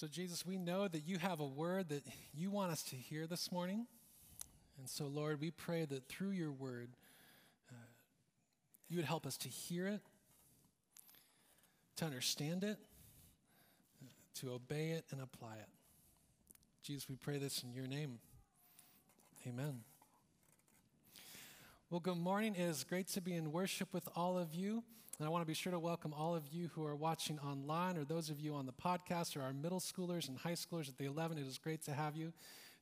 So, 0.00 0.06
Jesus, 0.06 0.46
we 0.46 0.56
know 0.56 0.88
that 0.88 1.06
you 1.06 1.18
have 1.18 1.40
a 1.40 1.46
word 1.46 1.90
that 1.90 2.02
you 2.32 2.50
want 2.50 2.72
us 2.72 2.82
to 2.84 2.96
hear 2.96 3.26
this 3.26 3.52
morning. 3.52 3.86
And 4.78 4.88
so, 4.88 5.04
Lord, 5.04 5.42
we 5.42 5.50
pray 5.50 5.84
that 5.84 6.08
through 6.08 6.30
your 6.30 6.52
word, 6.52 6.88
uh, 7.70 7.74
you 8.88 8.96
would 8.96 9.04
help 9.04 9.26
us 9.26 9.36
to 9.36 9.50
hear 9.50 9.86
it, 9.86 10.00
to 11.96 12.06
understand 12.06 12.64
it, 12.64 12.78
uh, 14.02 14.08
to 14.36 14.52
obey 14.52 14.92
it, 14.92 15.04
and 15.10 15.20
apply 15.20 15.56
it. 15.56 15.68
Jesus, 16.82 17.06
we 17.06 17.16
pray 17.16 17.36
this 17.36 17.62
in 17.62 17.74
your 17.74 17.86
name. 17.86 18.20
Amen. 19.46 19.80
Well, 21.90 22.00
good 22.00 22.16
morning. 22.16 22.54
It 22.54 22.62
is 22.62 22.84
great 22.84 23.08
to 23.08 23.20
be 23.20 23.34
in 23.34 23.52
worship 23.52 23.92
with 23.92 24.08
all 24.16 24.38
of 24.38 24.54
you. 24.54 24.82
And 25.20 25.26
I 25.26 25.30
want 25.30 25.42
to 25.42 25.46
be 25.46 25.52
sure 25.52 25.70
to 25.70 25.78
welcome 25.78 26.14
all 26.14 26.34
of 26.34 26.48
you 26.50 26.70
who 26.74 26.82
are 26.86 26.96
watching 26.96 27.38
online 27.40 27.98
or 27.98 28.06
those 28.06 28.30
of 28.30 28.40
you 28.40 28.54
on 28.54 28.64
the 28.64 28.72
podcast 28.72 29.36
or 29.36 29.42
our 29.42 29.52
middle 29.52 29.78
schoolers 29.78 30.28
and 30.28 30.38
high 30.38 30.54
schoolers 30.54 30.88
at 30.88 30.96
the 30.96 31.04
11. 31.04 31.36
It 31.36 31.46
is 31.46 31.58
great 31.58 31.84
to 31.84 31.92
have 31.92 32.16
you. 32.16 32.32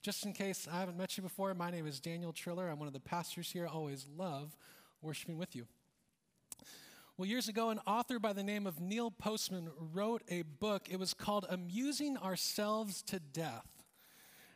Just 0.02 0.24
in 0.24 0.32
case 0.32 0.68
I 0.72 0.78
haven't 0.78 0.96
met 0.96 1.16
you 1.16 1.24
before, 1.24 1.52
my 1.54 1.72
name 1.72 1.84
is 1.84 1.98
Daniel 1.98 2.32
Triller. 2.32 2.68
I'm 2.68 2.78
one 2.78 2.86
of 2.86 2.94
the 2.94 3.00
pastors 3.00 3.50
here. 3.50 3.66
I 3.66 3.70
always 3.70 4.06
love 4.16 4.56
worshiping 5.02 5.36
with 5.36 5.56
you. 5.56 5.66
Well, 7.16 7.26
years 7.26 7.48
ago, 7.48 7.70
an 7.70 7.80
author 7.88 8.20
by 8.20 8.32
the 8.32 8.44
name 8.44 8.68
of 8.68 8.80
Neil 8.80 9.10
Postman 9.10 9.70
wrote 9.92 10.22
a 10.28 10.42
book. 10.42 10.86
It 10.88 11.00
was 11.00 11.14
called 11.14 11.44
Amusing 11.50 12.16
Ourselves 12.18 13.02
to 13.02 13.18
Death. 13.18 13.66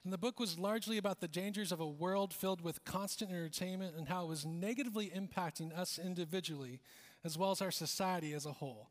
And 0.04 0.12
the 0.12 0.18
book 0.18 0.38
was 0.38 0.56
largely 0.56 0.98
about 0.98 1.20
the 1.20 1.26
dangers 1.26 1.72
of 1.72 1.80
a 1.80 1.86
world 1.86 2.32
filled 2.32 2.60
with 2.60 2.84
constant 2.84 3.32
entertainment 3.32 3.96
and 3.96 4.08
how 4.08 4.22
it 4.22 4.28
was 4.28 4.46
negatively 4.46 5.10
impacting 5.10 5.76
us 5.76 5.98
individually 5.98 6.80
as 7.24 7.38
well 7.38 7.50
as 7.50 7.62
our 7.62 7.70
society 7.70 8.32
as 8.32 8.46
a 8.46 8.52
whole. 8.52 8.88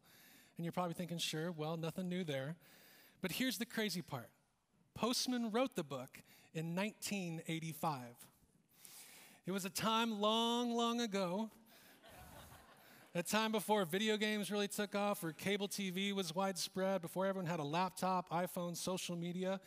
And 0.58 0.66
you're 0.66 0.71
probably 0.71 0.94
thinking, 0.94 1.17
sure, 1.17 1.52
well, 1.52 1.77
nothing 1.77 2.09
new 2.09 2.23
there. 2.23 2.55
But 3.21 3.34
here's 3.34 3.57
the 3.57 3.66
crazy 3.66 4.02
part 4.02 4.30
Postman 4.95 5.51
wrote 5.51 5.76
the 5.76 5.84
book 5.84 6.21
in 6.54 6.76
1985. 6.76 7.99
It 9.46 9.51
was 9.51 9.65
a 9.65 9.70
time 9.70 10.20
long, 10.20 10.73
long 10.73 11.01
ago, 11.01 11.49
a 13.15 13.23
time 13.23 13.51
before 13.51 13.85
video 13.85 14.18
games 14.18 14.51
really 14.51 14.68
took 14.68 14.93
off, 14.95 15.23
or 15.23 15.32
cable 15.32 15.68
TV 15.68 16.13
was 16.13 16.35
widespread, 16.35 17.01
before 17.01 17.26
everyone 17.26 17.49
had 17.49 17.60
a 17.60 17.63
laptop, 17.63 18.29
iPhone, 18.29 18.77
social 18.77 19.16
media. 19.16 19.60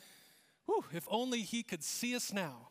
Whew, 0.67 0.85
if 0.93 1.07
only 1.11 1.41
he 1.41 1.63
could 1.63 1.83
see 1.83 2.15
us 2.15 2.33
now. 2.33 2.69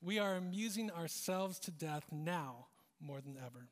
We 0.00 0.20
are 0.20 0.36
amusing 0.36 0.92
ourselves 0.92 1.58
to 1.60 1.72
death 1.72 2.04
now 2.12 2.66
more 3.00 3.20
than 3.20 3.36
ever. 3.36 3.68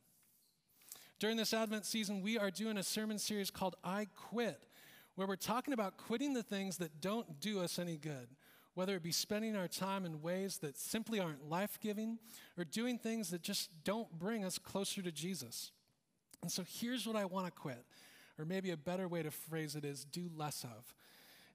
During 1.19 1.39
this 1.39 1.55
Advent 1.55 1.87
season, 1.87 2.21
we 2.21 2.39
are 2.39 2.51
doing 2.51 2.77
a 2.77 2.83
sermon 2.83 3.19
series 3.19 3.51
called 3.51 3.75
I 3.83 4.07
Quit, 4.15 4.67
where 5.15 5.27
we're 5.27 5.37
talking 5.37 5.73
about 5.73 5.97
quitting 5.97 6.35
the 6.35 6.43
things 6.43 6.77
that 6.77 7.01
don't 7.01 7.41
do 7.41 7.63
us 7.63 7.79
any 7.79 7.97
good, 7.97 8.29
whether 8.75 8.95
it 8.95 9.03
be 9.03 9.13
spending 9.13 9.57
our 9.57 9.67
time 9.67 10.05
in 10.05 10.21
ways 10.21 10.59
that 10.59 10.77
simply 10.77 11.19
aren't 11.19 11.49
life 11.49 11.79
giving 11.81 12.19
or 12.59 12.65
doing 12.65 12.99
things 12.99 13.31
that 13.31 13.41
just 13.41 13.71
don't 13.83 14.19
bring 14.19 14.45
us 14.45 14.59
closer 14.59 15.01
to 15.01 15.11
Jesus. 15.11 15.71
And 16.43 16.53
so 16.53 16.63
here's 16.69 17.07
what 17.07 17.17
I 17.17 17.25
want 17.25 17.47
to 17.47 17.53
quit, 17.53 17.87
or 18.39 18.45
maybe 18.45 18.71
a 18.71 18.77
better 18.77 19.09
way 19.09 19.23
to 19.23 19.31
phrase 19.31 19.75
it 19.75 19.87
is 19.87 20.05
do 20.05 20.29
less 20.37 20.65
of. 20.65 20.95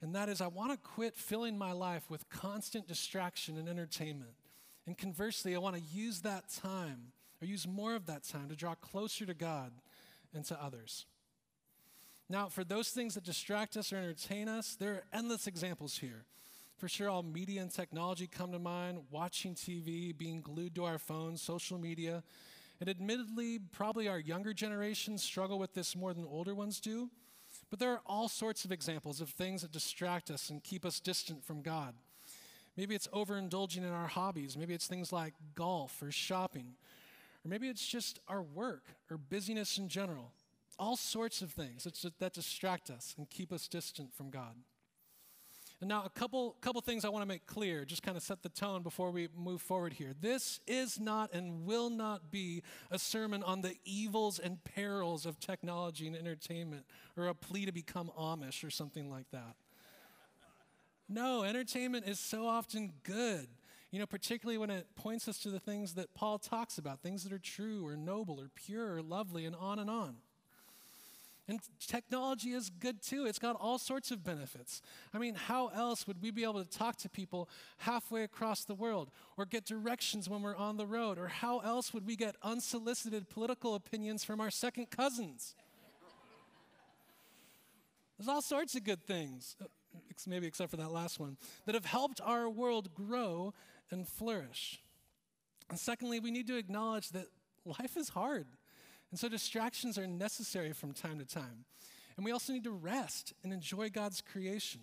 And 0.01 0.15
that 0.15 0.27
is, 0.27 0.41
I 0.41 0.47
want 0.47 0.71
to 0.71 0.77
quit 0.77 1.15
filling 1.15 1.55
my 1.55 1.71
life 1.71 2.09
with 2.09 2.27
constant 2.29 2.87
distraction 2.87 3.59
and 3.59 3.69
entertainment. 3.69 4.33
And 4.87 4.97
conversely, 4.97 5.55
I 5.55 5.59
want 5.59 5.75
to 5.75 5.83
use 5.93 6.21
that 6.21 6.49
time 6.49 7.11
or 7.41 7.47
use 7.47 7.67
more 7.67 7.95
of 7.95 8.05
that 8.05 8.23
time 8.23 8.49
to 8.49 8.55
draw 8.55 8.75
closer 8.75 9.25
to 9.25 9.33
God 9.33 9.71
and 10.33 10.45
to 10.45 10.63
others. 10.63 11.05
Now, 12.29 12.47
for 12.47 12.63
those 12.63 12.89
things 12.89 13.15
that 13.15 13.25
distract 13.25 13.75
us 13.75 13.91
or 13.91 13.97
entertain 13.97 14.47
us, 14.47 14.75
there 14.75 14.93
are 14.93 15.03
endless 15.11 15.47
examples 15.47 15.97
here. 15.97 16.23
For 16.77 16.87
sure, 16.87 17.09
all 17.09 17.23
media 17.23 17.61
and 17.61 17.69
technology 17.69 18.25
come 18.25 18.51
to 18.53 18.59
mind 18.59 18.99
watching 19.11 19.53
TV, 19.53 20.17
being 20.17 20.41
glued 20.41 20.73
to 20.75 20.85
our 20.85 20.97
phones, 20.97 21.41
social 21.41 21.77
media. 21.77 22.23
And 22.79 22.89
admittedly, 22.89 23.59
probably 23.59 24.07
our 24.07 24.17
younger 24.17 24.53
generations 24.53 25.21
struggle 25.21 25.59
with 25.59 25.73
this 25.73 25.95
more 25.95 26.13
than 26.13 26.25
older 26.25 26.55
ones 26.55 26.79
do. 26.79 27.09
But 27.69 27.79
there 27.79 27.91
are 27.91 28.01
all 28.05 28.29
sorts 28.29 28.65
of 28.65 28.71
examples 28.71 29.21
of 29.21 29.29
things 29.29 29.61
that 29.61 29.71
distract 29.71 30.31
us 30.31 30.49
and 30.49 30.63
keep 30.63 30.85
us 30.85 30.99
distant 30.99 31.43
from 31.43 31.61
God. 31.61 31.93
Maybe 32.77 32.95
it's 32.95 33.07
overindulging 33.09 33.83
in 33.83 33.91
our 33.91 34.07
hobbies. 34.07 34.57
Maybe 34.57 34.73
it's 34.73 34.87
things 34.87 35.11
like 35.11 35.33
golf 35.53 36.01
or 36.01 36.11
shopping. 36.11 36.75
Or 37.43 37.49
maybe 37.49 37.67
it's 37.67 37.85
just 37.85 38.19
our 38.27 38.41
work 38.41 38.83
or 39.09 39.17
busyness 39.17 39.77
in 39.77 39.87
general. 39.87 40.31
All 40.77 40.95
sorts 40.95 41.41
of 41.41 41.51
things 41.51 41.87
that 42.19 42.33
distract 42.33 42.89
us 42.89 43.13
and 43.17 43.29
keep 43.29 43.51
us 43.51 43.67
distant 43.67 44.13
from 44.13 44.29
God. 44.29 44.55
And 45.81 45.87
now, 45.87 46.03
a 46.05 46.09
couple, 46.11 46.55
couple 46.61 46.79
things 46.81 47.03
I 47.03 47.09
want 47.09 47.23
to 47.23 47.27
make 47.27 47.47
clear, 47.47 47.85
just 47.85 48.03
kind 48.03 48.15
of 48.15 48.21
set 48.21 48.43
the 48.43 48.49
tone 48.49 48.83
before 48.83 49.09
we 49.09 49.29
move 49.35 49.63
forward 49.63 49.93
here. 49.93 50.13
This 50.19 50.59
is 50.67 50.99
not 50.99 51.33
and 51.33 51.65
will 51.65 51.89
not 51.89 52.29
be 52.29 52.61
a 52.91 52.99
sermon 52.99 53.41
on 53.41 53.61
the 53.61 53.73
evils 53.83 54.37
and 54.37 54.63
perils 54.63 55.25
of 55.25 55.39
technology 55.39 56.05
and 56.05 56.15
entertainment 56.15 56.85
or 57.17 57.27
a 57.27 57.33
plea 57.33 57.65
to 57.65 57.71
become 57.71 58.11
Amish 58.15 58.63
or 58.63 58.69
something 58.69 59.09
like 59.09 59.31
that. 59.31 59.55
No, 61.09 61.43
entertainment 61.43 62.07
is 62.07 62.19
so 62.19 62.47
often 62.47 62.93
good. 63.03 63.47
You 63.91 63.99
know, 63.99 64.05
particularly 64.05 64.57
when 64.57 64.69
it 64.69 64.87
points 64.95 65.27
us 65.27 65.37
to 65.39 65.49
the 65.49 65.59
things 65.59 65.93
that 65.95 66.13
Paul 66.15 66.39
talks 66.39 66.77
about, 66.77 67.01
things 67.01 67.23
that 67.23 67.33
are 67.33 67.39
true 67.39 67.85
or 67.85 67.97
noble 67.97 68.39
or 68.39 68.49
pure 68.55 68.95
or 68.95 69.01
lovely, 69.01 69.45
and 69.45 69.55
on 69.55 69.79
and 69.79 69.89
on. 69.89 70.15
And 71.47 71.59
technology 71.85 72.51
is 72.51 72.69
good 72.69 73.01
too. 73.01 73.25
It's 73.25 73.39
got 73.39 73.57
all 73.59 73.77
sorts 73.77 74.09
of 74.11 74.23
benefits. 74.23 74.81
I 75.13 75.17
mean, 75.17 75.35
how 75.35 75.67
else 75.67 76.07
would 76.07 76.21
we 76.21 76.31
be 76.31 76.43
able 76.43 76.63
to 76.63 76.69
talk 76.69 76.95
to 76.97 77.09
people 77.09 77.49
halfway 77.79 78.23
across 78.23 78.63
the 78.63 78.75
world 78.75 79.11
or 79.35 79.45
get 79.45 79.65
directions 79.65 80.29
when 80.29 80.41
we're 80.41 80.55
on 80.55 80.77
the 80.77 80.85
road? 80.85 81.17
Or 81.17 81.27
how 81.27 81.59
else 81.59 81.93
would 81.93 82.07
we 82.07 82.15
get 82.15 82.35
unsolicited 82.41 83.29
political 83.29 83.75
opinions 83.75 84.23
from 84.23 84.39
our 84.39 84.49
second 84.49 84.91
cousins? 84.91 85.55
There's 88.17 88.29
all 88.29 88.41
sorts 88.41 88.75
of 88.75 88.85
good 88.85 89.03
things, 89.03 89.57
uh, 89.61 89.65
maybe 90.27 90.47
except 90.47 90.71
for 90.71 90.77
that 90.77 90.91
last 90.91 91.19
one, 91.19 91.35
that 91.65 91.75
have 91.75 91.85
helped 91.85 92.21
our 92.23 92.47
world 92.47 92.93
grow 92.93 93.53
and 93.91 94.07
flourish. 94.07 94.81
And 95.69 95.79
secondly, 95.79 96.19
we 96.19 96.31
need 96.31 96.47
to 96.47 96.57
acknowledge 96.57 97.09
that 97.09 97.27
life 97.65 97.95
is 97.95 98.09
hard. 98.09 98.47
And 99.09 99.19
so 99.19 99.29
distractions 99.29 99.97
are 99.97 100.07
necessary 100.07 100.73
from 100.73 100.93
time 100.93 101.19
to 101.19 101.25
time. 101.25 101.65
And 102.15 102.25
we 102.25 102.31
also 102.31 102.53
need 102.53 102.63
to 102.63 102.71
rest 102.71 103.33
and 103.43 103.53
enjoy 103.53 103.89
God's 103.89 104.21
creation. 104.21 104.81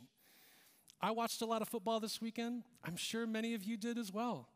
I 1.01 1.11
watched 1.13 1.43
a 1.43 1.47
lot 1.47 1.63
of 1.63 1.69
football 1.69 2.01
this 2.01 2.21
weekend. 2.21 2.65
I'm 2.85 2.97
sure 2.97 3.27
many 3.27 3.55
of 3.55 3.65
you 3.65 3.77
did 3.77 3.99
as 3.99 4.13
well. 4.13 4.49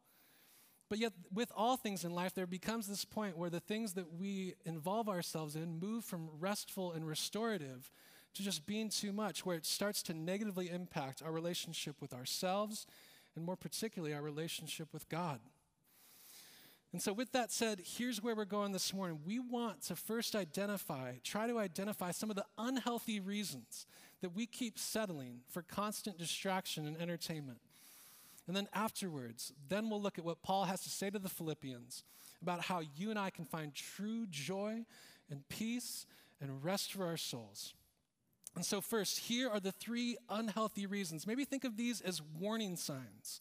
But 0.88 0.98
yet, 0.98 1.12
with 1.32 1.50
all 1.56 1.76
things 1.76 2.04
in 2.04 2.14
life, 2.14 2.34
there 2.34 2.46
becomes 2.46 2.86
this 2.86 3.04
point 3.04 3.38
where 3.38 3.48
the 3.48 3.60
things 3.60 3.94
that 3.94 4.12
we 4.12 4.54
involve 4.66 5.08
ourselves 5.08 5.56
in 5.56 5.78
move 5.78 6.04
from 6.04 6.28
restful 6.38 6.92
and 6.92 7.06
restorative 7.06 7.90
to 8.34 8.42
just 8.42 8.66
being 8.66 8.88
too 8.88 9.12
much, 9.12 9.46
where 9.46 9.56
it 9.56 9.64
starts 9.64 10.02
to 10.02 10.14
negatively 10.14 10.68
impact 10.68 11.22
our 11.22 11.32
relationship 11.32 11.96
with 12.00 12.12
ourselves 12.12 12.86
and 13.34 13.44
more 13.44 13.56
particularly 13.56 14.14
our 14.14 14.22
relationship 14.22 14.88
with 14.92 15.08
God. 15.08 15.40
And 16.92 17.00
so, 17.00 17.12
with 17.14 17.32
that 17.32 17.50
said, 17.50 17.80
here's 17.82 18.22
where 18.22 18.36
we're 18.36 18.44
going 18.44 18.72
this 18.72 18.92
morning. 18.92 19.20
We 19.24 19.38
want 19.38 19.82
to 19.84 19.96
first 19.96 20.36
identify, 20.36 21.14
try 21.24 21.46
to 21.46 21.58
identify 21.58 22.10
some 22.10 22.28
of 22.28 22.36
the 22.36 22.44
unhealthy 22.58 23.18
reasons 23.18 23.86
that 24.20 24.34
we 24.34 24.44
keep 24.44 24.78
settling 24.78 25.40
for 25.48 25.62
constant 25.62 26.18
distraction 26.18 26.86
and 26.86 27.00
entertainment. 27.00 27.58
And 28.46 28.54
then 28.54 28.68
afterwards, 28.74 29.52
then 29.68 29.88
we'll 29.88 30.02
look 30.02 30.18
at 30.18 30.24
what 30.24 30.42
Paul 30.42 30.64
has 30.64 30.82
to 30.82 30.90
say 30.90 31.08
to 31.08 31.18
the 31.18 31.28
Philippians 31.28 32.04
about 32.42 32.62
how 32.62 32.82
you 32.96 33.08
and 33.08 33.18
I 33.18 33.30
can 33.30 33.46
find 33.46 33.74
true 33.74 34.26
joy 34.28 34.84
and 35.30 35.48
peace 35.48 36.06
and 36.40 36.62
rest 36.62 36.92
for 36.92 37.06
our 37.06 37.16
souls. 37.16 37.72
And 38.54 38.64
so, 38.66 38.80
first, 38.80 39.20
here 39.20 39.48
are 39.48 39.60
the 39.60 39.72
three 39.72 40.16
unhealthy 40.28 40.86
reasons. 40.86 41.26
Maybe 41.26 41.44
think 41.44 41.64
of 41.64 41.76
these 41.76 42.00
as 42.00 42.20
warning 42.38 42.76
signs 42.76 43.40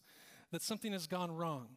that 0.50 0.62
something 0.62 0.92
has 0.92 1.06
gone 1.06 1.30
wrong. 1.30 1.76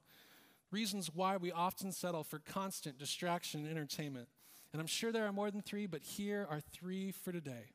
Reasons 0.72 1.12
why 1.14 1.38
we 1.38 1.52
often 1.52 1.92
settle 1.92 2.24
for 2.24 2.40
constant 2.40 2.98
distraction 2.98 3.62
and 3.62 3.70
entertainment. 3.70 4.28
And 4.72 4.82
I'm 4.82 4.88
sure 4.88 5.12
there 5.12 5.26
are 5.26 5.34
more 5.34 5.52
than 5.52 5.62
three, 5.62 5.86
but 5.86 6.02
here 6.02 6.48
are 6.50 6.60
three 6.60 7.12
for 7.12 7.32
today. 7.32 7.74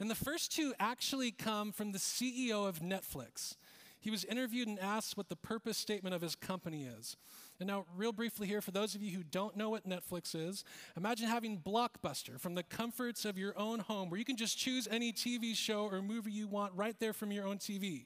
And 0.00 0.10
the 0.10 0.14
first 0.14 0.52
two 0.52 0.74
actually 0.78 1.32
come 1.32 1.72
from 1.72 1.92
the 1.92 1.98
CEO 1.98 2.68
of 2.68 2.80
Netflix. 2.80 3.56
He 4.00 4.10
was 4.10 4.24
interviewed 4.24 4.68
and 4.68 4.78
asked 4.78 5.16
what 5.16 5.28
the 5.28 5.36
purpose 5.36 5.76
statement 5.76 6.14
of 6.14 6.22
his 6.22 6.36
company 6.36 6.84
is. 6.84 7.16
And 7.60 7.66
now, 7.66 7.86
real 7.96 8.12
briefly 8.12 8.46
here, 8.46 8.60
for 8.60 8.70
those 8.70 8.94
of 8.94 9.02
you 9.02 9.16
who 9.16 9.24
don't 9.24 9.56
know 9.56 9.68
what 9.70 9.88
Netflix 9.88 10.34
is, 10.36 10.62
imagine 10.96 11.26
having 11.26 11.58
Blockbuster 11.58 12.38
from 12.38 12.54
the 12.54 12.62
comforts 12.62 13.24
of 13.24 13.36
your 13.36 13.58
own 13.58 13.80
home 13.80 14.10
where 14.10 14.18
you 14.18 14.24
can 14.24 14.36
just 14.36 14.56
choose 14.56 14.86
any 14.88 15.12
TV 15.12 15.56
show 15.56 15.88
or 15.90 16.00
movie 16.00 16.30
you 16.30 16.46
want 16.46 16.72
right 16.76 16.94
there 17.00 17.12
from 17.12 17.32
your 17.32 17.46
own 17.46 17.58
TV. 17.58 18.04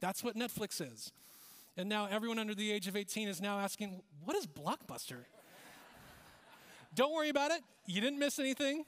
That's 0.00 0.22
what 0.22 0.36
Netflix 0.36 0.80
is. 0.80 1.10
And 1.76 1.88
now 1.88 2.06
everyone 2.10 2.38
under 2.38 2.54
the 2.54 2.70
age 2.70 2.86
of 2.86 2.94
18 2.94 3.28
is 3.28 3.40
now 3.40 3.58
asking, 3.58 4.02
what 4.24 4.36
is 4.36 4.46
Blockbuster? 4.46 5.24
don't 6.94 7.14
worry 7.14 7.30
about 7.30 7.50
it. 7.50 7.62
You 7.86 8.02
didn't 8.02 8.18
miss 8.18 8.38
anything. 8.38 8.84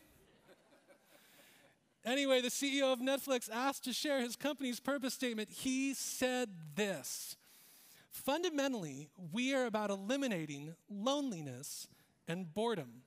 Anyway, 2.05 2.43
the 2.43 2.49
CEO 2.49 2.93
of 2.93 2.99
Netflix 2.99 3.49
asked 3.51 3.85
to 3.85 3.93
share 3.95 4.21
his 4.21 4.37
company's 4.37 4.81
purpose 4.81 5.15
statement. 5.15 5.49
He 5.49 5.95
said 5.95 6.51
this 6.75 7.37
Fundamentally, 8.15 9.11
we 9.33 9.53
are 9.55 9.67
about 9.67 9.91
eliminating 9.91 10.77
loneliness 10.89 11.89
and 12.29 12.55
boredom. 12.55 13.03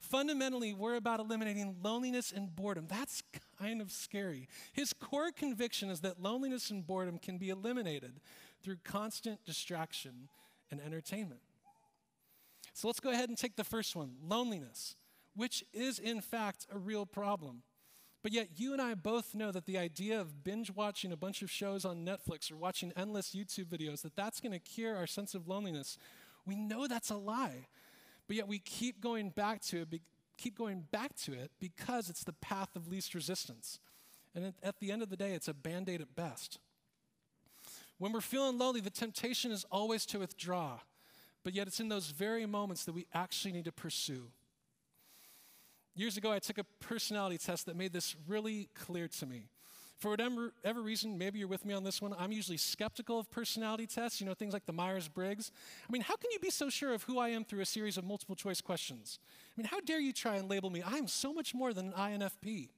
Fundamentally, 0.00 0.72
we're 0.72 0.96
about 0.96 1.20
eliminating 1.20 1.76
loneliness 1.82 2.32
and 2.32 2.56
boredom. 2.56 2.86
That's 2.88 3.22
kind 3.58 3.82
of 3.82 3.92
scary. 3.92 4.48
His 4.72 4.94
core 4.94 5.32
conviction 5.32 5.90
is 5.90 6.00
that 6.00 6.20
loneliness 6.20 6.70
and 6.70 6.86
boredom 6.86 7.18
can 7.18 7.36
be 7.36 7.50
eliminated 7.50 8.20
through 8.62 8.78
constant 8.84 9.44
distraction 9.44 10.30
and 10.70 10.80
entertainment. 10.80 11.42
So 12.72 12.88
let's 12.88 13.00
go 13.00 13.10
ahead 13.10 13.28
and 13.28 13.36
take 13.36 13.56
the 13.56 13.64
first 13.64 13.94
one 13.94 14.16
loneliness, 14.26 14.96
which 15.34 15.62
is 15.74 15.98
in 15.98 16.22
fact 16.22 16.66
a 16.72 16.78
real 16.78 17.04
problem. 17.04 17.62
But 18.26 18.32
yet, 18.32 18.48
you 18.56 18.72
and 18.72 18.82
I 18.82 18.94
both 18.94 19.36
know 19.36 19.52
that 19.52 19.66
the 19.66 19.78
idea 19.78 20.20
of 20.20 20.42
binge 20.42 20.72
watching 20.74 21.12
a 21.12 21.16
bunch 21.16 21.42
of 21.42 21.48
shows 21.48 21.84
on 21.84 22.04
Netflix 22.04 22.50
or 22.50 22.56
watching 22.56 22.92
endless 22.96 23.36
YouTube 23.36 23.66
videos, 23.66 24.02
that 24.02 24.16
that's 24.16 24.40
going 24.40 24.50
to 24.50 24.58
cure 24.58 24.96
our 24.96 25.06
sense 25.06 25.32
of 25.36 25.46
loneliness, 25.46 25.96
we 26.44 26.56
know 26.56 26.88
that's 26.88 27.10
a 27.10 27.16
lie. 27.16 27.68
But 28.26 28.34
yet, 28.34 28.48
we 28.48 28.58
keep 28.58 29.00
going 29.00 29.30
back 29.30 29.60
to 29.66 29.82
it, 29.82 30.00
keep 30.36 30.58
going 30.58 30.86
back 30.90 31.14
to 31.18 31.34
it 31.34 31.52
because 31.60 32.10
it's 32.10 32.24
the 32.24 32.32
path 32.32 32.74
of 32.74 32.88
least 32.88 33.14
resistance. 33.14 33.78
And 34.34 34.54
at 34.60 34.80
the 34.80 34.90
end 34.90 35.02
of 35.02 35.08
the 35.08 35.16
day, 35.16 35.34
it's 35.34 35.46
a 35.46 35.54
band 35.54 35.88
aid 35.88 36.00
at 36.00 36.16
best. 36.16 36.58
When 37.98 38.10
we're 38.10 38.20
feeling 38.20 38.58
lonely, 38.58 38.80
the 38.80 38.90
temptation 38.90 39.52
is 39.52 39.64
always 39.70 40.04
to 40.06 40.18
withdraw. 40.18 40.80
But 41.44 41.54
yet, 41.54 41.68
it's 41.68 41.78
in 41.78 41.90
those 41.90 42.08
very 42.08 42.44
moments 42.44 42.86
that 42.86 42.92
we 42.92 43.06
actually 43.14 43.52
need 43.52 43.66
to 43.66 43.72
pursue. 43.72 44.32
Years 45.96 46.18
ago, 46.18 46.30
I 46.30 46.38
took 46.38 46.58
a 46.58 46.64
personality 46.64 47.38
test 47.38 47.64
that 47.66 47.74
made 47.74 47.94
this 47.94 48.14
really 48.28 48.68
clear 48.74 49.08
to 49.08 49.26
me. 49.26 49.48
For 49.98 50.10
whatever, 50.10 50.52
reason, 50.82 51.16
maybe 51.16 51.38
you're 51.38 51.48
with 51.48 51.64
me 51.64 51.72
on 51.72 51.82
this 51.82 52.02
one, 52.02 52.14
I'm 52.18 52.32
usually 52.32 52.58
skeptical 52.58 53.18
of 53.18 53.30
personality 53.30 53.86
tests, 53.86 54.20
you 54.20 54.26
know, 54.26 54.34
things 54.34 54.52
like 54.52 54.66
the 54.66 54.74
Myers 54.74 55.08
Briggs. 55.08 55.50
I 55.88 55.90
mean, 55.90 56.02
how 56.02 56.16
can 56.16 56.30
you 56.32 56.38
be 56.38 56.50
so 56.50 56.68
sure 56.68 56.92
of 56.92 57.04
who 57.04 57.18
I 57.18 57.30
am 57.30 57.46
through 57.46 57.62
a 57.62 57.66
series 57.66 57.96
of 57.96 58.04
multiple 58.04 58.36
choice 58.36 58.60
questions? 58.60 59.18
I 59.56 59.60
mean, 59.60 59.68
how 59.68 59.80
dare 59.80 59.98
you 59.98 60.12
try 60.12 60.36
and 60.36 60.50
label 60.50 60.68
me? 60.68 60.82
I 60.82 60.98
am 60.98 61.08
so 61.08 61.32
much 61.32 61.54
more 61.54 61.72
than 61.72 61.94
an 61.94 62.20
INFP. 62.20 62.68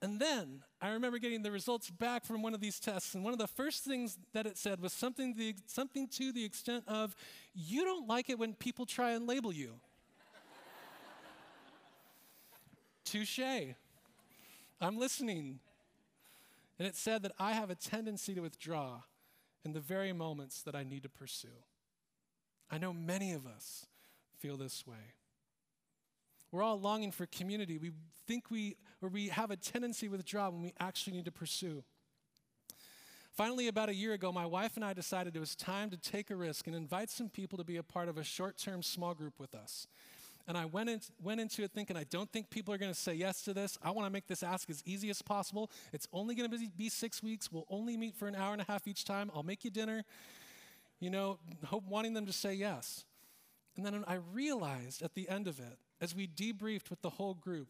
And 0.00 0.20
then 0.20 0.62
I 0.80 0.90
remember 0.90 1.18
getting 1.18 1.42
the 1.42 1.50
results 1.50 1.90
back 1.90 2.24
from 2.24 2.40
one 2.40 2.54
of 2.54 2.60
these 2.60 2.78
tests, 2.78 3.16
and 3.16 3.24
one 3.24 3.32
of 3.32 3.40
the 3.40 3.48
first 3.48 3.82
things 3.82 4.18
that 4.32 4.46
it 4.46 4.56
said 4.56 4.80
was 4.80 4.92
something, 4.92 5.34
the, 5.34 5.56
something 5.66 6.06
to 6.08 6.30
the 6.30 6.44
extent 6.44 6.84
of, 6.86 7.16
You 7.52 7.84
don't 7.84 8.06
like 8.06 8.30
it 8.30 8.38
when 8.38 8.54
people 8.54 8.86
try 8.86 9.10
and 9.10 9.26
label 9.26 9.52
you. 9.52 9.80
Touche. 13.16 13.74
I'm 14.78 14.98
listening. 14.98 15.60
And 16.78 16.86
it 16.86 16.94
said 16.94 17.22
that 17.22 17.32
I 17.38 17.52
have 17.52 17.70
a 17.70 17.74
tendency 17.74 18.34
to 18.34 18.42
withdraw 18.42 19.00
in 19.64 19.72
the 19.72 19.80
very 19.80 20.12
moments 20.12 20.60
that 20.62 20.74
I 20.74 20.84
need 20.84 21.02
to 21.04 21.08
pursue. 21.08 21.48
I 22.70 22.76
know 22.76 22.92
many 22.92 23.32
of 23.32 23.46
us 23.46 23.86
feel 24.38 24.58
this 24.58 24.86
way. 24.86 25.14
We're 26.52 26.62
all 26.62 26.78
longing 26.78 27.10
for 27.10 27.24
community. 27.26 27.78
We 27.78 27.92
think 28.26 28.50
we, 28.50 28.76
or 29.00 29.08
we 29.08 29.28
have 29.28 29.50
a 29.50 29.56
tendency 29.56 30.08
to 30.08 30.12
withdraw 30.12 30.50
when 30.50 30.62
we 30.62 30.74
actually 30.78 31.16
need 31.16 31.24
to 31.24 31.32
pursue. 31.32 31.84
Finally, 33.32 33.68
about 33.68 33.88
a 33.88 33.94
year 33.94 34.12
ago, 34.12 34.30
my 34.30 34.46
wife 34.46 34.76
and 34.76 34.84
I 34.84 34.92
decided 34.92 35.36
it 35.36 35.40
was 35.40 35.56
time 35.56 35.88
to 35.90 35.96
take 35.96 36.30
a 36.30 36.36
risk 36.36 36.66
and 36.66 36.76
invite 36.76 37.08
some 37.08 37.30
people 37.30 37.56
to 37.58 37.64
be 37.64 37.78
a 37.78 37.82
part 37.82 38.08
of 38.08 38.18
a 38.18 38.24
short 38.24 38.58
term 38.58 38.82
small 38.82 39.14
group 39.14 39.34
with 39.38 39.54
us. 39.54 39.86
And 40.48 40.56
I 40.56 40.64
went, 40.64 40.88
in, 40.88 41.00
went 41.20 41.40
into 41.40 41.64
it 41.64 41.72
thinking, 41.72 41.96
I 41.96 42.04
don't 42.04 42.30
think 42.30 42.50
people 42.50 42.72
are 42.72 42.78
going 42.78 42.92
to 42.92 42.98
say 42.98 43.14
yes 43.14 43.42
to 43.42 43.54
this. 43.54 43.78
I 43.82 43.90
want 43.90 44.06
to 44.06 44.12
make 44.12 44.28
this 44.28 44.44
ask 44.44 44.70
as 44.70 44.80
easy 44.86 45.10
as 45.10 45.20
possible. 45.20 45.70
It's 45.92 46.06
only 46.12 46.36
going 46.36 46.48
to 46.48 46.58
be 46.76 46.88
six 46.88 47.22
weeks. 47.22 47.50
We'll 47.50 47.66
only 47.68 47.96
meet 47.96 48.14
for 48.14 48.28
an 48.28 48.36
hour 48.36 48.52
and 48.52 48.62
a 48.62 48.64
half 48.64 48.86
each 48.86 49.04
time. 49.04 49.30
I'll 49.34 49.42
make 49.42 49.64
you 49.64 49.70
dinner. 49.70 50.04
You 51.00 51.10
know, 51.10 51.38
hope 51.64 51.84
wanting 51.88 52.14
them 52.14 52.26
to 52.26 52.32
say 52.32 52.54
yes. 52.54 53.04
And 53.76 53.84
then 53.84 54.04
I 54.06 54.18
realized 54.32 55.02
at 55.02 55.14
the 55.14 55.28
end 55.28 55.48
of 55.48 55.58
it, 55.58 55.78
as 56.00 56.14
we 56.14 56.28
debriefed 56.28 56.90
with 56.90 57.02
the 57.02 57.10
whole 57.10 57.34
group, 57.34 57.68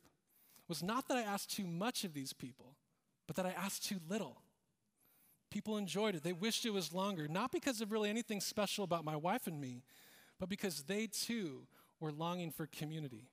was 0.68 0.82
not 0.82 1.08
that 1.08 1.16
I 1.16 1.22
asked 1.22 1.50
too 1.50 1.66
much 1.66 2.04
of 2.04 2.12
these 2.12 2.32
people, 2.32 2.76
but 3.26 3.36
that 3.36 3.46
I 3.46 3.50
asked 3.50 3.86
too 3.86 4.00
little. 4.08 4.42
People 5.50 5.76
enjoyed 5.76 6.14
it. 6.14 6.22
They 6.22 6.32
wished 6.32 6.66
it 6.66 6.72
was 6.72 6.92
longer, 6.92 7.26
not 7.28 7.52
because 7.52 7.80
of 7.80 7.90
really 7.90 8.10
anything 8.10 8.40
special 8.40 8.84
about 8.84 9.04
my 9.04 9.16
wife 9.16 9.46
and 9.46 9.60
me, 9.60 9.82
but 10.38 10.48
because 10.48 10.82
they 10.82 11.06
too 11.06 11.66
were 12.00 12.12
longing 12.12 12.50
for 12.50 12.66
community. 12.66 13.30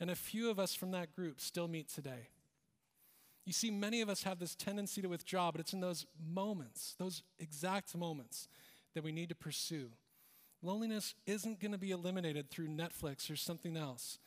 And 0.00 0.10
a 0.10 0.16
few 0.16 0.50
of 0.50 0.58
us 0.58 0.74
from 0.74 0.90
that 0.92 1.14
group 1.14 1.40
still 1.40 1.68
meet 1.68 1.88
today. 1.88 2.28
You 3.44 3.52
see, 3.52 3.70
many 3.70 4.00
of 4.00 4.08
us 4.08 4.22
have 4.22 4.38
this 4.38 4.54
tendency 4.54 5.02
to 5.02 5.08
withdraw, 5.08 5.50
but 5.50 5.60
it's 5.60 5.72
in 5.72 5.80
those 5.80 6.06
moments, 6.24 6.94
those 6.98 7.22
exact 7.38 7.96
moments, 7.96 8.48
that 8.94 9.02
we 9.02 9.12
need 9.12 9.28
to 9.30 9.34
pursue. 9.34 9.90
Loneliness 10.62 11.14
isn't 11.26 11.60
going 11.60 11.72
to 11.72 11.78
be 11.78 11.90
eliminated 11.90 12.50
through 12.50 12.68
Netflix 12.68 13.30
or 13.30 13.36
something 13.36 13.76
else, 13.76 14.18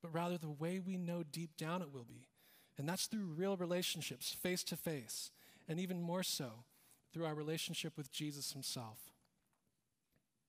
but 0.00 0.14
rather 0.14 0.38
the 0.38 0.50
way 0.50 0.78
we 0.78 0.96
know 0.96 1.24
deep 1.24 1.56
down 1.56 1.82
it 1.82 1.92
will 1.92 2.04
be. 2.04 2.28
And 2.78 2.88
that's 2.88 3.06
through 3.06 3.34
real 3.36 3.56
relationships, 3.56 4.32
face 4.32 4.62
to 4.64 4.76
face, 4.76 5.30
and 5.68 5.80
even 5.80 6.00
more 6.00 6.22
so 6.22 6.64
through 7.12 7.26
our 7.26 7.34
relationship 7.34 7.96
with 7.96 8.12
Jesus 8.12 8.52
himself. 8.52 8.98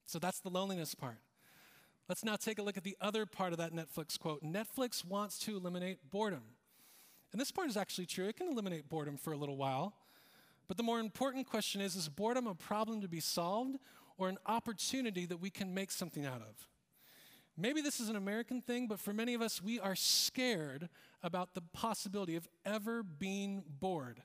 So 0.06 0.19
that's 0.19 0.39
the 0.39 0.50
loneliness 0.50 0.95
part. 0.95 1.19
Let's 2.09 2.25
now 2.25 2.35
take 2.35 2.59
a 2.59 2.61
look 2.61 2.75
at 2.75 2.83
the 2.83 2.97
other 3.00 3.25
part 3.25 3.53
of 3.53 3.59
that 3.59 3.73
Netflix 3.73 4.19
quote. 4.19 4.44
Netflix 4.44 5.05
wants 5.05 5.39
to 5.39 5.55
eliminate 5.55 6.00
boredom. 6.11 6.44
And 7.31 7.39
this 7.39 7.51
part 7.51 7.69
is 7.69 7.77
actually 7.77 8.05
true. 8.05 8.27
It 8.27 8.35
can 8.35 8.47
eliminate 8.47 8.89
boredom 8.89 9.17
for 9.17 9.33
a 9.33 9.38
little 9.38 9.57
while. 9.57 9.94
But 10.67 10.77
the 10.77 10.83
more 10.83 11.00
important 11.00 11.47
question 11.47 11.81
is 11.81 11.95
is 11.95 12.09
boredom 12.09 12.45
a 12.47 12.55
problem 12.55 13.01
to 13.01 13.07
be 13.07 13.19
solved 13.19 13.77
or 14.17 14.29
an 14.29 14.38
opportunity 14.45 15.25
that 15.25 15.38
we 15.38 15.50
can 15.50 15.73
make 15.73 15.91
something 15.91 16.25
out 16.25 16.41
of? 16.41 16.67
Maybe 17.55 17.81
this 17.81 18.00
is 18.00 18.09
an 18.09 18.15
American 18.15 18.61
thing, 18.61 18.88
but 18.88 19.00
for 19.00 19.13
many 19.13 19.33
of 19.33 19.41
us, 19.41 19.61
we 19.61 19.79
are 19.79 19.95
scared 19.95 20.89
about 21.21 21.53
the 21.53 21.61
possibility 21.61 22.35
of 22.35 22.47
ever 22.65 23.03
being 23.03 23.63
bored. 23.79 24.23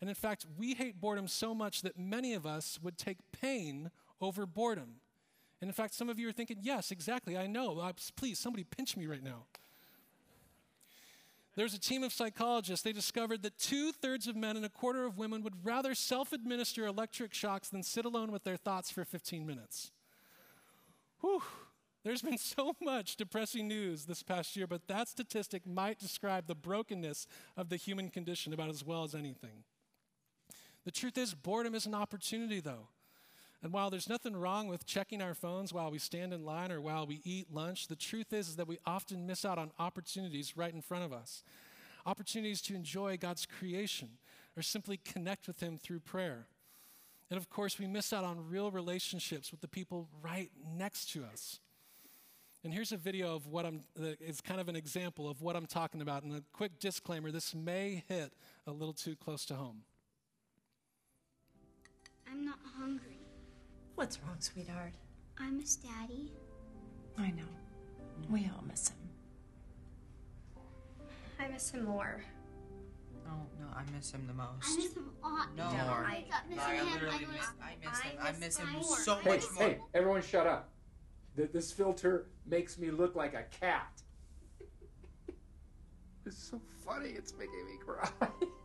And 0.00 0.08
in 0.08 0.14
fact, 0.14 0.46
we 0.56 0.74
hate 0.74 1.00
boredom 1.00 1.26
so 1.26 1.54
much 1.54 1.82
that 1.82 1.98
many 1.98 2.34
of 2.34 2.46
us 2.46 2.78
would 2.82 2.98
take 2.98 3.18
pain 3.32 3.90
over 4.20 4.46
boredom. 4.46 4.96
And 5.60 5.68
in 5.68 5.74
fact, 5.74 5.94
some 5.94 6.08
of 6.08 6.18
you 6.18 6.28
are 6.28 6.32
thinking, 6.32 6.58
yes, 6.62 6.90
exactly, 6.90 7.36
I 7.36 7.46
know. 7.46 7.78
Uh, 7.78 7.92
please, 8.16 8.38
somebody 8.38 8.64
pinch 8.64 8.96
me 8.96 9.06
right 9.06 9.22
now. 9.22 9.46
There's 11.56 11.74
a 11.74 11.80
team 11.80 12.04
of 12.04 12.12
psychologists. 12.12 12.84
They 12.84 12.92
discovered 12.92 13.42
that 13.42 13.58
two 13.58 13.90
thirds 13.90 14.28
of 14.28 14.36
men 14.36 14.56
and 14.56 14.64
a 14.64 14.68
quarter 14.68 15.04
of 15.04 15.18
women 15.18 15.42
would 15.42 15.66
rather 15.66 15.92
self 15.92 16.32
administer 16.32 16.86
electric 16.86 17.34
shocks 17.34 17.68
than 17.68 17.82
sit 17.82 18.04
alone 18.04 18.30
with 18.30 18.44
their 18.44 18.56
thoughts 18.56 18.92
for 18.92 19.04
15 19.04 19.44
minutes. 19.44 19.90
Whew. 21.20 21.42
There's 22.04 22.22
been 22.22 22.38
so 22.38 22.74
much 22.80 23.16
depressing 23.16 23.66
news 23.66 24.04
this 24.04 24.22
past 24.22 24.54
year, 24.54 24.68
but 24.68 24.86
that 24.86 25.08
statistic 25.08 25.66
might 25.66 25.98
describe 25.98 26.46
the 26.46 26.54
brokenness 26.54 27.26
of 27.56 27.70
the 27.70 27.76
human 27.76 28.08
condition 28.08 28.52
about 28.52 28.70
as 28.70 28.84
well 28.84 29.02
as 29.02 29.14
anything. 29.14 29.64
The 30.84 30.92
truth 30.92 31.18
is, 31.18 31.34
boredom 31.34 31.74
is 31.74 31.86
an 31.86 31.94
opportunity, 31.94 32.60
though. 32.60 32.88
And 33.62 33.72
while 33.72 33.90
there's 33.90 34.08
nothing 34.08 34.36
wrong 34.36 34.68
with 34.68 34.86
checking 34.86 35.20
our 35.20 35.34
phones 35.34 35.72
while 35.72 35.90
we 35.90 35.98
stand 35.98 36.32
in 36.32 36.44
line 36.44 36.70
or 36.70 36.80
while 36.80 37.06
we 37.06 37.20
eat 37.24 37.52
lunch, 37.52 37.88
the 37.88 37.96
truth 37.96 38.32
is, 38.32 38.50
is 38.50 38.56
that 38.56 38.68
we 38.68 38.78
often 38.86 39.26
miss 39.26 39.44
out 39.44 39.58
on 39.58 39.72
opportunities 39.78 40.56
right 40.56 40.72
in 40.72 40.80
front 40.80 41.04
of 41.04 41.12
us. 41.12 41.42
Opportunities 42.06 42.62
to 42.62 42.74
enjoy 42.74 43.16
God's 43.16 43.46
creation 43.46 44.10
or 44.56 44.62
simply 44.62 44.98
connect 44.98 45.48
with 45.48 45.60
Him 45.60 45.76
through 45.76 46.00
prayer. 46.00 46.46
And 47.30 47.36
of 47.36 47.50
course, 47.50 47.78
we 47.78 47.86
miss 47.86 48.12
out 48.12 48.24
on 48.24 48.48
real 48.48 48.70
relationships 48.70 49.50
with 49.50 49.60
the 49.60 49.68
people 49.68 50.08
right 50.22 50.50
next 50.76 51.10
to 51.12 51.24
us. 51.24 51.58
And 52.64 52.72
here's 52.72 52.92
a 52.92 52.96
video 52.96 53.34
of 53.34 53.46
what 53.46 53.66
I'm, 53.66 53.82
it's 53.96 54.40
kind 54.40 54.60
of 54.60 54.68
an 54.68 54.76
example 54.76 55.28
of 55.28 55.42
what 55.42 55.56
I'm 55.56 55.66
talking 55.66 56.00
about. 56.00 56.22
And 56.22 56.34
a 56.34 56.42
quick 56.52 56.78
disclaimer 56.80 57.30
this 57.30 57.54
may 57.54 58.04
hit 58.08 58.32
a 58.66 58.72
little 58.72 58.94
too 58.94 59.16
close 59.16 59.44
to 59.46 59.54
home. 59.54 59.82
I'm 62.30 62.44
not 62.44 62.58
hungry. 62.78 63.17
What's 63.98 64.20
wrong, 64.22 64.36
sweetheart? 64.38 64.92
I 65.40 65.50
miss 65.50 65.74
Daddy. 65.74 66.30
I 67.18 67.32
know. 67.32 67.42
We 68.30 68.44
all 68.44 68.62
miss 68.64 68.90
him. 68.90 68.96
I 71.40 71.48
miss 71.48 71.70
him 71.70 71.84
more. 71.84 72.22
No, 73.26 73.32
no, 73.58 73.66
I 73.74 73.82
miss 73.92 74.12
him 74.12 74.24
the 74.28 74.34
most. 74.34 74.50
I 74.62 74.76
miss 74.76 74.92
him 74.94 75.10
a 75.24 75.28
lot. 75.28 75.48
No, 75.56 75.64
I 75.64 76.24
stop 76.28 76.42
missing 76.48 76.62
I 76.64 76.74
him. 76.76 76.86
I 76.86 76.92
miss, 76.92 77.10
miss, 77.10 77.46
I 77.60 77.90
miss 77.90 78.00
him. 78.00 78.18
I 78.22 78.28
I 78.28 78.30
miss 78.30 78.40
miss 78.40 78.56
him 78.58 78.68
him 78.68 78.82
so 78.84 79.14
more. 79.14 79.20
Hey, 79.34 79.40
more. 79.56 79.68
hey, 79.68 79.78
everyone 79.94 80.22
shut 80.22 80.46
up. 80.46 80.70
This 81.34 81.72
filter 81.72 82.28
makes 82.46 82.78
me 82.78 82.92
look 82.92 83.16
like 83.16 83.34
a 83.34 83.46
cat. 83.50 84.00
It's 86.24 86.38
so 86.38 86.60
funny, 86.86 87.08
it's 87.08 87.34
making 87.36 87.66
me 87.66 87.78
cry. 87.84 88.08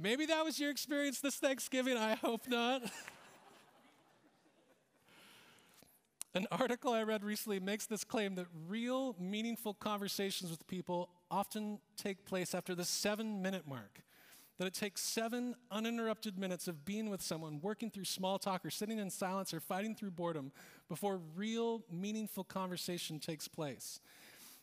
Maybe 0.00 0.26
that 0.26 0.44
was 0.44 0.60
your 0.60 0.70
experience 0.70 1.18
this 1.18 1.34
Thanksgiving. 1.36 1.96
I 1.96 2.14
hope 2.14 2.46
not. 2.46 2.82
An 6.36 6.46
article 6.52 6.92
I 6.92 7.02
read 7.02 7.24
recently 7.24 7.58
makes 7.58 7.86
this 7.86 8.04
claim 8.04 8.36
that 8.36 8.46
real, 8.68 9.16
meaningful 9.18 9.74
conversations 9.74 10.52
with 10.52 10.64
people 10.68 11.08
often 11.32 11.80
take 11.96 12.24
place 12.24 12.54
after 12.54 12.76
the 12.76 12.84
seven 12.84 13.42
minute 13.42 13.66
mark. 13.66 14.02
That 14.58 14.66
it 14.66 14.74
takes 14.74 15.00
seven 15.02 15.56
uninterrupted 15.72 16.38
minutes 16.38 16.68
of 16.68 16.84
being 16.84 17.10
with 17.10 17.20
someone, 17.20 17.58
working 17.60 17.90
through 17.90 18.04
small 18.04 18.38
talk, 18.38 18.64
or 18.64 18.70
sitting 18.70 19.00
in 19.00 19.10
silence, 19.10 19.52
or 19.52 19.58
fighting 19.58 19.96
through 19.96 20.12
boredom 20.12 20.52
before 20.88 21.20
real, 21.34 21.82
meaningful 21.90 22.44
conversation 22.44 23.18
takes 23.18 23.48
place. 23.48 24.00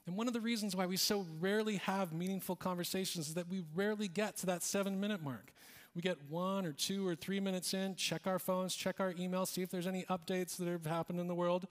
And 0.08 0.16
one 0.16 0.28
of 0.28 0.34
the 0.34 0.42
reasons 0.42 0.76
why 0.76 0.86
we 0.86 0.98
so 0.98 1.26
rarely 1.40 1.78
have 1.78 2.14
meaningful 2.14 2.56
conversations 2.56 3.28
is 3.28 3.34
that 3.34 3.50
we 3.50 3.64
rarely 3.74 4.08
get 4.08 4.38
to 4.38 4.46
that 4.48 4.62
seven 4.62 5.00
minute 5.00 5.24
mark. 5.24 5.52
We 5.96 6.02
get 6.02 6.18
one 6.30 6.66
or 6.66 6.74
two 6.74 7.08
or 7.08 7.16
three 7.16 7.40
minutes 7.40 7.74
in, 7.74 7.96
check 7.96 8.28
our 8.28 8.38
phones, 8.38 8.76
check 8.76 9.00
our 9.00 9.14
emails, 9.14 9.48
see 9.48 9.62
if 9.62 9.70
there's 9.70 9.88
any 9.88 10.04
updates 10.04 10.58
that 10.58 10.68
have 10.68 10.86
happened 10.86 11.20
in 11.20 11.28
the 11.28 11.34
world. 11.36 11.68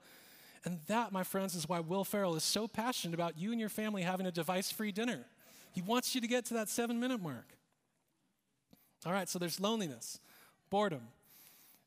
And 0.65 0.79
that, 0.87 1.11
my 1.11 1.23
friends, 1.23 1.53
is 1.53 1.69
why 1.69 1.79
Will 1.79 2.03
Ferrell 2.03 2.35
is 2.35 2.43
so 2.43 2.67
passionate 2.67 3.13
about 3.13 3.37
you 3.37 3.51
and 3.51 3.59
your 3.59 3.69
family 3.69 4.01
having 4.01 4.25
a 4.25 4.31
device 4.31 4.71
free 4.71 4.91
dinner. 4.91 5.25
He 5.71 5.81
wants 5.81 6.15
you 6.15 6.21
to 6.21 6.27
get 6.27 6.45
to 6.45 6.55
that 6.55 6.69
seven 6.69 6.99
minute 6.99 7.21
mark. 7.21 7.55
All 9.05 9.11
right, 9.11 9.29
so 9.29 9.37
there's 9.37 9.59
loneliness, 9.59 10.19
boredom. 10.71 11.01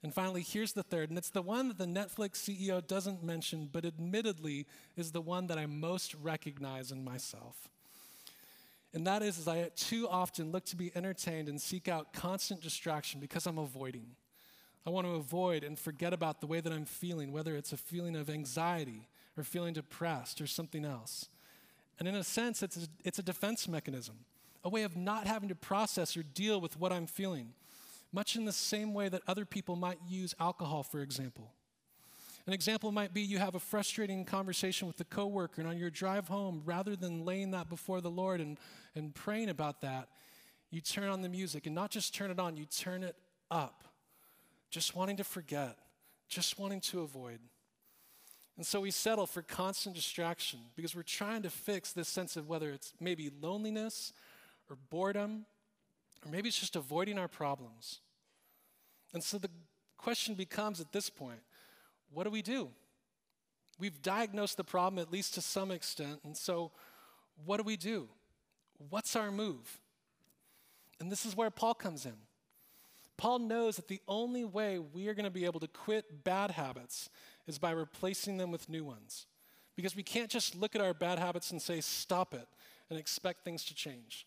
And 0.02 0.14
finally, 0.14 0.42
here's 0.42 0.72
the 0.72 0.84
third, 0.84 1.08
and 1.08 1.18
it's 1.18 1.30
the 1.30 1.42
one 1.42 1.68
that 1.68 1.78
the 1.78 1.84
Netflix 1.84 2.36
CEO 2.36 2.86
doesn't 2.86 3.24
mention, 3.24 3.68
but 3.70 3.84
admittedly 3.84 4.66
is 4.96 5.10
the 5.10 5.20
one 5.20 5.48
that 5.48 5.58
I 5.58 5.66
most 5.66 6.14
recognize 6.14 6.92
in 6.92 7.02
myself. 7.02 7.68
And 8.94 9.06
that 9.06 9.22
is, 9.22 9.38
is 9.38 9.48
I 9.48 9.70
too 9.74 10.08
often 10.08 10.52
look 10.52 10.64
to 10.66 10.76
be 10.76 10.92
entertained 10.94 11.48
and 11.48 11.60
seek 11.60 11.88
out 11.88 12.12
constant 12.12 12.62
distraction 12.62 13.20
because 13.20 13.46
I'm 13.46 13.58
avoiding. 13.58 14.06
I 14.86 14.90
want 14.90 15.06
to 15.06 15.14
avoid 15.14 15.64
and 15.64 15.78
forget 15.78 16.12
about 16.12 16.40
the 16.40 16.46
way 16.46 16.60
that 16.60 16.72
I'm 16.72 16.84
feeling, 16.84 17.32
whether 17.32 17.56
it's 17.56 17.72
a 17.72 17.76
feeling 17.76 18.14
of 18.14 18.30
anxiety 18.30 19.08
or 19.36 19.42
feeling 19.42 19.74
depressed 19.74 20.40
or 20.40 20.46
something 20.46 20.84
else. 20.84 21.28
And 21.98 22.06
in 22.06 22.14
a 22.14 22.24
sense, 22.24 22.62
it's 22.62 22.76
a, 22.76 22.86
it's 23.04 23.18
a 23.18 23.22
defense 23.22 23.66
mechanism 23.66 24.14
a 24.64 24.68
way 24.68 24.82
of 24.82 24.96
not 24.96 25.26
having 25.26 25.48
to 25.48 25.54
process 25.54 26.16
or 26.16 26.22
deal 26.22 26.60
with 26.60 26.78
what 26.78 26.92
I'm 26.92 27.06
feeling, 27.06 27.52
much 28.12 28.36
in 28.36 28.44
the 28.44 28.52
same 28.52 28.94
way 28.94 29.08
that 29.08 29.22
other 29.26 29.44
people 29.44 29.76
might 29.76 29.98
use 30.08 30.34
alcohol, 30.40 30.82
for 30.82 31.00
example. 31.00 31.52
An 32.46 32.54
example 32.54 32.90
might 32.92 33.12
be 33.12 33.20
you 33.20 33.38
have 33.38 33.54
a 33.54 33.60
frustrating 33.60 34.24
conversation 34.24 34.88
with 34.88 34.98
a 35.00 35.04
coworker, 35.04 35.60
and 35.60 35.68
on 35.68 35.76
your 35.76 35.90
drive 35.90 36.28
home, 36.28 36.62
rather 36.64 36.96
than 36.96 37.26
laying 37.26 37.50
that 37.50 37.68
before 37.68 38.00
the 38.00 38.10
Lord 38.10 38.40
and, 38.40 38.58
and 38.94 39.14
praying 39.14 39.50
about 39.50 39.82
that, 39.82 40.08
you 40.70 40.80
turn 40.80 41.08
on 41.08 41.20
the 41.20 41.28
music, 41.28 41.66
and 41.66 41.74
not 41.74 41.90
just 41.90 42.14
turn 42.14 42.30
it 42.30 42.38
on, 42.38 42.56
you 42.56 42.64
turn 42.64 43.02
it 43.02 43.16
up, 43.50 43.84
just 44.70 44.96
wanting 44.96 45.18
to 45.18 45.24
forget, 45.24 45.76
just 46.28 46.58
wanting 46.58 46.80
to 46.80 47.00
avoid. 47.02 47.38
And 48.56 48.66
so 48.66 48.80
we 48.80 48.90
settle 48.90 49.26
for 49.26 49.40
constant 49.40 49.94
distraction 49.94 50.58
because 50.74 50.96
we're 50.96 51.02
trying 51.02 51.42
to 51.42 51.50
fix 51.50 51.92
this 51.92 52.08
sense 52.08 52.36
of 52.36 52.48
whether 52.48 52.70
it's 52.70 52.92
maybe 52.98 53.30
loneliness 53.40 54.12
or 54.68 54.76
boredom, 54.90 55.46
or 56.24 56.30
maybe 56.30 56.48
it's 56.48 56.58
just 56.58 56.76
avoiding 56.76 57.18
our 57.18 57.28
problems. 57.28 58.00
And 59.14 59.22
so 59.22 59.38
the 59.38 59.50
question 59.96 60.34
becomes 60.34 60.80
at 60.80 60.92
this 60.92 61.10
point 61.10 61.40
what 62.10 62.24
do 62.24 62.30
we 62.30 62.42
do? 62.42 62.70
We've 63.78 64.00
diagnosed 64.02 64.56
the 64.56 64.64
problem 64.64 65.00
at 65.00 65.12
least 65.12 65.34
to 65.34 65.42
some 65.42 65.70
extent, 65.70 66.20
and 66.24 66.36
so 66.36 66.72
what 67.44 67.58
do 67.58 67.62
we 67.62 67.76
do? 67.76 68.08
What's 68.90 69.14
our 69.14 69.30
move? 69.30 69.78
And 71.00 71.12
this 71.12 71.24
is 71.24 71.36
where 71.36 71.50
Paul 71.50 71.74
comes 71.74 72.06
in. 72.06 72.14
Paul 73.16 73.40
knows 73.40 73.76
that 73.76 73.88
the 73.88 74.00
only 74.08 74.44
way 74.44 74.78
we 74.78 75.08
are 75.08 75.14
going 75.14 75.24
to 75.24 75.30
be 75.30 75.44
able 75.44 75.60
to 75.60 75.68
quit 75.68 76.24
bad 76.24 76.52
habits 76.52 77.10
is 77.46 77.58
by 77.58 77.72
replacing 77.72 78.36
them 78.36 78.50
with 78.50 78.68
new 78.68 78.84
ones. 78.84 79.26
Because 79.76 79.94
we 79.94 80.02
can't 80.02 80.30
just 80.30 80.54
look 80.54 80.74
at 80.74 80.80
our 80.80 80.94
bad 80.94 81.18
habits 81.18 81.50
and 81.50 81.60
say, 81.60 81.80
stop 81.80 82.32
it, 82.34 82.46
and 82.90 82.98
expect 82.98 83.44
things 83.44 83.64
to 83.64 83.74
change. 83.74 84.26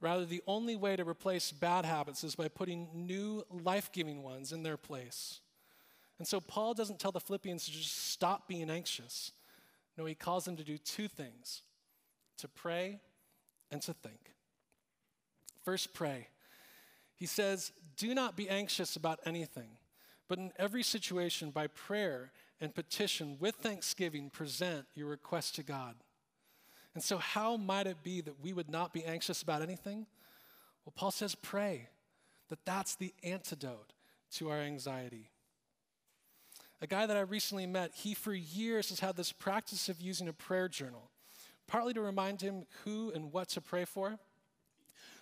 Rather, 0.00 0.24
the 0.24 0.42
only 0.46 0.76
way 0.76 0.94
to 0.96 1.04
replace 1.04 1.50
bad 1.50 1.84
habits 1.84 2.22
is 2.22 2.36
by 2.36 2.48
putting 2.48 2.88
new 2.94 3.42
life 3.50 3.90
giving 3.92 4.22
ones 4.22 4.52
in 4.52 4.62
their 4.62 4.76
place. 4.76 5.40
And 6.18 6.26
so, 6.26 6.40
Paul 6.40 6.74
doesn't 6.74 6.98
tell 6.98 7.12
the 7.12 7.20
Philippians 7.20 7.64
to 7.64 7.72
just 7.72 8.10
stop 8.10 8.46
being 8.48 8.70
anxious. 8.70 9.32
No, 9.96 10.04
he 10.04 10.14
calls 10.14 10.44
them 10.44 10.56
to 10.56 10.64
do 10.64 10.78
two 10.78 11.08
things 11.08 11.62
to 12.38 12.48
pray 12.48 13.00
and 13.70 13.82
to 13.82 13.92
think. 13.92 14.34
First, 15.64 15.92
pray. 15.92 16.28
He 17.16 17.26
says, 17.26 17.72
Do 17.96 18.14
not 18.14 18.36
be 18.36 18.48
anxious 18.48 18.94
about 18.94 19.18
anything, 19.26 19.70
but 20.28 20.38
in 20.38 20.52
every 20.56 20.84
situation, 20.84 21.50
by 21.50 21.66
prayer 21.66 22.30
and 22.60 22.74
petition, 22.74 23.36
with 23.40 23.56
thanksgiving, 23.56 24.30
present 24.30 24.86
your 24.94 25.08
request 25.08 25.56
to 25.56 25.64
God. 25.64 25.96
And 26.98 27.02
so, 27.04 27.18
how 27.18 27.56
might 27.56 27.86
it 27.86 28.02
be 28.02 28.20
that 28.22 28.42
we 28.42 28.52
would 28.52 28.68
not 28.68 28.92
be 28.92 29.04
anxious 29.04 29.40
about 29.40 29.62
anything? 29.62 30.04
Well, 30.84 30.92
Paul 30.96 31.12
says, 31.12 31.36
pray, 31.36 31.90
that 32.48 32.58
that's 32.64 32.96
the 32.96 33.14
antidote 33.22 33.92
to 34.32 34.50
our 34.50 34.58
anxiety. 34.58 35.30
A 36.82 36.88
guy 36.88 37.06
that 37.06 37.16
I 37.16 37.20
recently 37.20 37.66
met, 37.66 37.92
he 37.94 38.14
for 38.14 38.34
years 38.34 38.88
has 38.88 38.98
had 38.98 39.16
this 39.16 39.30
practice 39.30 39.88
of 39.88 40.00
using 40.00 40.26
a 40.26 40.32
prayer 40.32 40.66
journal, 40.66 41.12
partly 41.68 41.94
to 41.94 42.00
remind 42.00 42.42
him 42.42 42.64
who 42.82 43.12
and 43.12 43.32
what 43.32 43.48
to 43.50 43.60
pray 43.60 43.84
for, 43.84 44.18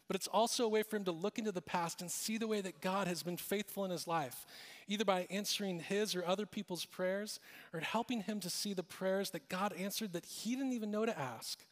but 0.07 0.17
it's 0.17 0.29
also 0.29 0.65
a 0.65 0.69
way 0.69 0.83
for 0.83 0.97
him 0.97 1.05
to 1.05 1.13
look 1.13 1.39
into 1.39 1.53
the 1.53 1.63
past 1.63 2.01
and 2.01 2.11
see 2.11 2.39
the 2.39 2.47
way 2.47 2.61
that 2.61 2.81
God 2.81 3.09
has 3.09 3.23
been 3.23 3.37
faithful 3.37 3.85
in 3.85 3.91
his 3.91 4.07
life, 4.07 4.47
either 4.87 5.05
by 5.05 5.27
answering 5.31 5.81
his 5.81 6.15
or 6.15 6.25
other 6.25 6.47
people's 6.47 6.85
prayers 6.85 7.41
or 7.73 7.81
helping 7.81 8.23
him 8.23 8.41
to 8.41 8.51
see 8.51 8.73
the 8.73 8.83
prayers 8.83 9.31
that 9.31 9.49
God 9.49 9.73
answered 9.73 10.13
that 10.13 10.27
he 10.27 10.55
didn't 10.55 10.73
even 10.73 10.91
know 10.91 11.07
to 11.07 11.19
ask. 11.19 11.65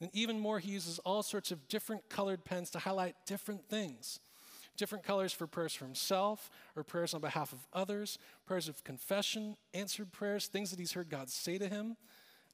And 0.00 0.10
even 0.12 0.38
more, 0.38 0.58
he 0.58 0.72
uses 0.72 0.98
all 1.00 1.22
sorts 1.22 1.50
of 1.50 1.68
different 1.68 2.08
colored 2.10 2.44
pens 2.44 2.68
to 2.70 2.78
highlight 2.78 3.16
different 3.26 3.68
things. 3.68 4.20
Different 4.76 5.04
colors 5.04 5.32
for 5.32 5.46
prayers 5.46 5.72
for 5.72 5.86
himself 5.86 6.50
or 6.76 6.82
prayers 6.82 7.14
on 7.14 7.22
behalf 7.22 7.54
of 7.54 7.66
others, 7.72 8.18
prayers 8.46 8.68
of 8.68 8.84
confession, 8.84 9.56
answered 9.72 10.12
prayers, 10.12 10.48
things 10.48 10.70
that 10.70 10.78
he's 10.78 10.92
heard 10.92 11.08
God 11.08 11.30
say 11.30 11.56
to 11.56 11.66
him. 11.66 11.96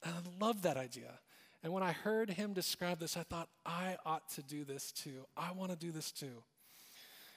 And 0.04 0.14
I 0.14 0.44
love 0.44 0.62
that 0.62 0.76
idea. 0.76 1.18
And 1.62 1.72
when 1.72 1.82
I 1.82 1.92
heard 1.92 2.30
him 2.30 2.52
describe 2.52 2.98
this, 2.98 3.16
I 3.16 3.22
thought, 3.22 3.48
I 3.64 3.96
ought 4.04 4.28
to 4.30 4.42
do 4.42 4.64
this 4.64 4.90
too. 4.90 5.26
I 5.36 5.52
want 5.52 5.70
to 5.70 5.76
do 5.76 5.92
this 5.92 6.10
too. 6.10 6.42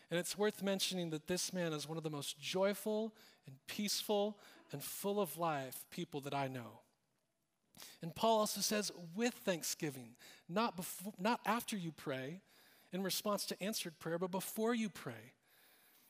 And 0.10 0.20
it's 0.20 0.38
worth 0.38 0.63
mentioning 0.63 1.10
that 1.12 1.27
this 1.27 1.53
man 1.53 1.74
is 1.74 1.88
one 1.88 1.98
of 1.98 2.03
the 2.03 2.10
most 2.10 2.39
joyful 2.39 3.13
and 3.48 3.55
peaceful 3.67 4.38
and 4.72 4.84
full 4.84 5.20
of 5.20 5.38
life 5.38 5.86
people 5.91 6.22
that 6.22 6.34
I 6.34 6.48
know. 6.48 6.79
And 8.01 8.15
Paul 8.15 8.39
also 8.39 8.62
says, 8.62 8.91
with 9.15 9.34
thanksgiving, 9.34 10.15
not, 10.48 10.75
before, 10.75 11.13
not 11.20 11.39
after 11.46 11.75
you 11.75 11.91
pray 11.91 12.41
in 12.94 13.03
response 13.03 13.46
to 13.48 13.62
answered 13.62 14.00
prayer, 14.00 14.17
but 14.17 14.32
before 14.32 14.74
you 14.74 14.89
pray. 14.89 15.34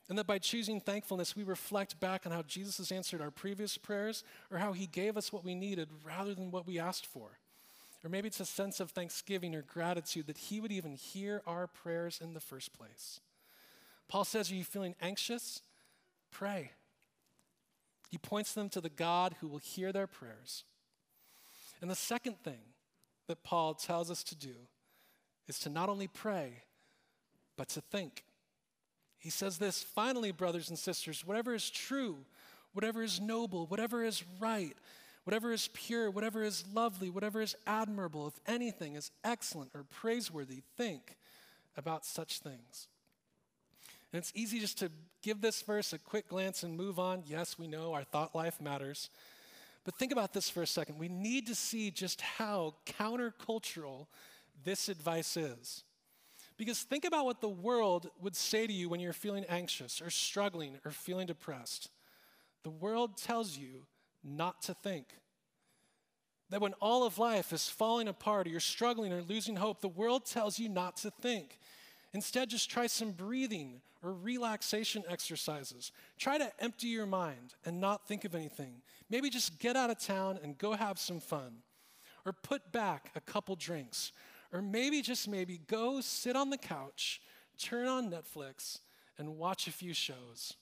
And 0.08 0.18
that 0.20 0.28
by 0.28 0.38
choosing 0.38 0.80
thankfulness, 0.80 1.36
we 1.36 1.44
reflect 1.44 2.00
back 2.00 2.26
on 2.26 2.32
how 2.32 2.44
Jesus 2.44 2.78
has 2.78 2.92
answered 2.92 3.22
our 3.22 3.32
previous 3.32 3.78
prayers 3.78 4.24
or 4.52 4.60
how 4.60 4.74
he 4.74 4.86
gave 4.86 5.18
us 5.18 5.34
what 5.34 5.44
we 5.44 5.56
needed 5.56 5.90
rather 6.04 6.36
than 6.36 6.52
what 6.52 6.68
we 6.68 6.78
asked 6.78 7.08
for. 7.08 7.40
Or 8.06 8.10
maybe 8.10 8.28
it's 8.28 8.40
a 8.40 8.46
sense 8.46 8.80
of 8.80 8.92
thanksgiving 8.92 9.56
or 9.56 9.64
gratitude 9.64 10.28
that 10.28 10.38
He 10.38 10.60
would 10.60 10.72
even 10.72 10.94
hear 10.94 11.42
our 11.48 11.66
prayers 11.66 12.20
in 12.22 12.36
the 12.36 12.40
first 12.40 12.72
place. 12.72 13.20
Paul 14.08 14.24
says, 14.24 14.52
Are 14.52 14.56
you 14.56 14.64
feeling 14.64 14.94
anxious? 15.02 15.64
Pray. 16.30 16.72
He 18.12 18.20
points 18.20 18.54
them 18.54 18.70
to 18.70 18.80
the 18.80 18.90
God 18.90 19.36
who 19.42 19.48
will 19.48 19.58
hear 19.58 19.92
their 19.92 20.06
prayers. 20.06 20.66
And 21.82 21.90
the 21.90 21.96
second 21.96 22.38
thing 22.44 22.62
that 23.28 23.44
Paul 23.44 23.74
tells 23.74 24.12
us 24.12 24.24
to 24.26 24.36
do 24.36 24.54
is 25.48 25.58
to 25.60 25.70
not 25.70 25.90
only 25.90 26.08
pray, 26.08 26.64
but 27.58 27.70
to 27.70 27.82
think. 27.82 28.24
He 29.18 29.32
says 29.32 29.58
this 29.58 29.82
finally, 29.82 30.32
brothers 30.32 30.70
and 30.70 30.78
sisters, 30.78 31.26
whatever 31.26 31.56
is 31.56 31.72
true, 31.72 32.18
whatever 32.74 33.02
is 33.02 33.20
noble, 33.20 33.66
whatever 33.66 34.04
is 34.04 34.24
right, 34.40 34.76
whatever 35.26 35.52
is 35.52 35.70
pure, 35.74 36.10
whatever 36.10 36.44
is 36.44 36.64
lovely, 36.74 37.10
whatever 37.10 37.42
is 37.42 37.56
admirable, 37.68 38.28
if 38.28 38.40
anything 38.48 38.96
is 38.96 39.12
excellent 39.24 39.72
or 39.74 39.84
praiseworthy, 39.84 40.62
think 40.78 41.18
about 41.76 42.06
such 42.06 42.40
things. 42.40 42.88
And 44.14 44.20
it's 44.20 44.32
easy 44.36 44.60
just 44.60 44.78
to 44.80 44.92
give 45.22 45.42
this 45.42 45.62
verse 45.62 45.92
a 45.92 46.00
quick 46.00 46.30
glance 46.30 46.64
and 46.64 46.78
move 46.78 47.00
on. 47.00 47.24
Yes, 47.28 47.60
we 47.60 47.68
know 47.68 47.94
our 47.94 48.04
thought 48.04 48.34
life 48.34 48.62
matters. 48.62 49.10
But 49.84 49.96
think 49.96 50.12
about 50.12 50.32
this 50.32 50.50
for 50.50 50.62
a 50.62 50.68
second. 50.68 51.00
We 51.00 51.10
need 51.10 51.48
to 51.48 51.56
see 51.56 51.92
just 51.92 52.22
how 52.22 52.76
countercultural 52.86 54.08
this 54.64 54.90
advice 54.90 55.36
is. 55.36 55.84
Because 56.58 56.82
think 56.84 57.04
about 57.04 57.26
what 57.26 57.42
the 57.42 57.50
world 57.50 58.10
would 58.22 58.36
say 58.36 58.66
to 58.66 58.72
you 58.74 58.90
when 58.90 59.00
you're 59.00 59.12
feeling 59.12 59.44
anxious 59.50 60.02
or 60.02 60.10
struggling 60.10 60.80
or 60.86 60.92
feeling 60.92 61.28
depressed. 61.28 61.90
The 62.64 62.70
world 62.70 63.18
tells 63.18 63.58
you 63.58 63.86
not 64.26 64.62
to 64.64 64.74
think. 64.74 65.06
That 66.50 66.62
when 66.62 66.74
all 66.74 67.06
of 67.06 67.18
life 67.18 67.54
is 67.54 67.70
falling 67.70 68.08
apart 68.08 68.48
or 68.48 68.50
you're 68.50 68.60
struggling 68.60 69.14
or 69.14 69.22
losing 69.22 69.56
hope, 69.56 69.82
the 69.82 69.88
world 69.88 70.26
tells 70.26 70.60
you 70.60 70.70
not 70.70 70.98
to 70.98 71.12
think. 71.12 71.60
Instead, 72.14 72.50
just 72.50 72.70
try 72.70 72.88
some 72.88 73.12
breathing 73.12 73.82
or 74.04 74.14
relaxation 74.14 75.04
exercises. 75.10 75.92
Try 76.18 76.38
to 76.38 76.52
empty 76.60 76.88
your 76.88 77.08
mind 77.08 77.56
and 77.66 77.82
not 77.82 78.08
think 78.08 78.26
of 78.26 78.36
anything. 78.36 78.76
Maybe 79.10 79.30
just 79.30 79.60
get 79.60 79.76
out 79.76 79.90
of 79.90 80.00
town 80.00 80.40
and 80.42 80.58
go 80.58 80.74
have 80.74 81.00
some 81.00 81.20
fun. 81.20 81.58
Or 82.26 82.32
put 82.32 82.72
back 82.72 83.12
a 83.16 83.22
couple 83.22 83.56
drinks. 83.56 84.12
Or 84.54 84.62
maybe, 84.62 85.02
just 85.02 85.28
maybe, 85.28 85.60
go 85.68 86.00
sit 86.02 86.36
on 86.36 86.50
the 86.50 86.58
couch, 86.58 87.22
turn 87.58 87.88
on 87.88 88.10
Netflix, 88.10 88.80
and 89.18 89.38
watch 89.38 89.68
a 89.68 89.72
few 89.72 89.94
shows. 89.94 90.54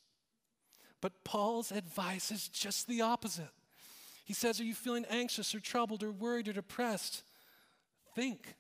But 1.04 1.26
Paul's 1.26 1.74
advice 1.74 2.32
is 2.32 2.48
just 2.48 2.88
the 2.88 3.02
opposite. 3.02 3.50
He 4.24 4.34
says, 4.34 4.62
Are 4.62 4.64
you 4.64 4.74
feeling 4.74 5.04
anxious 5.10 5.54
or 5.54 5.60
troubled 5.60 6.02
or 6.02 6.14
worried 6.14 6.48
or 6.48 6.54
depressed? 6.54 7.24
Think. 8.16 8.56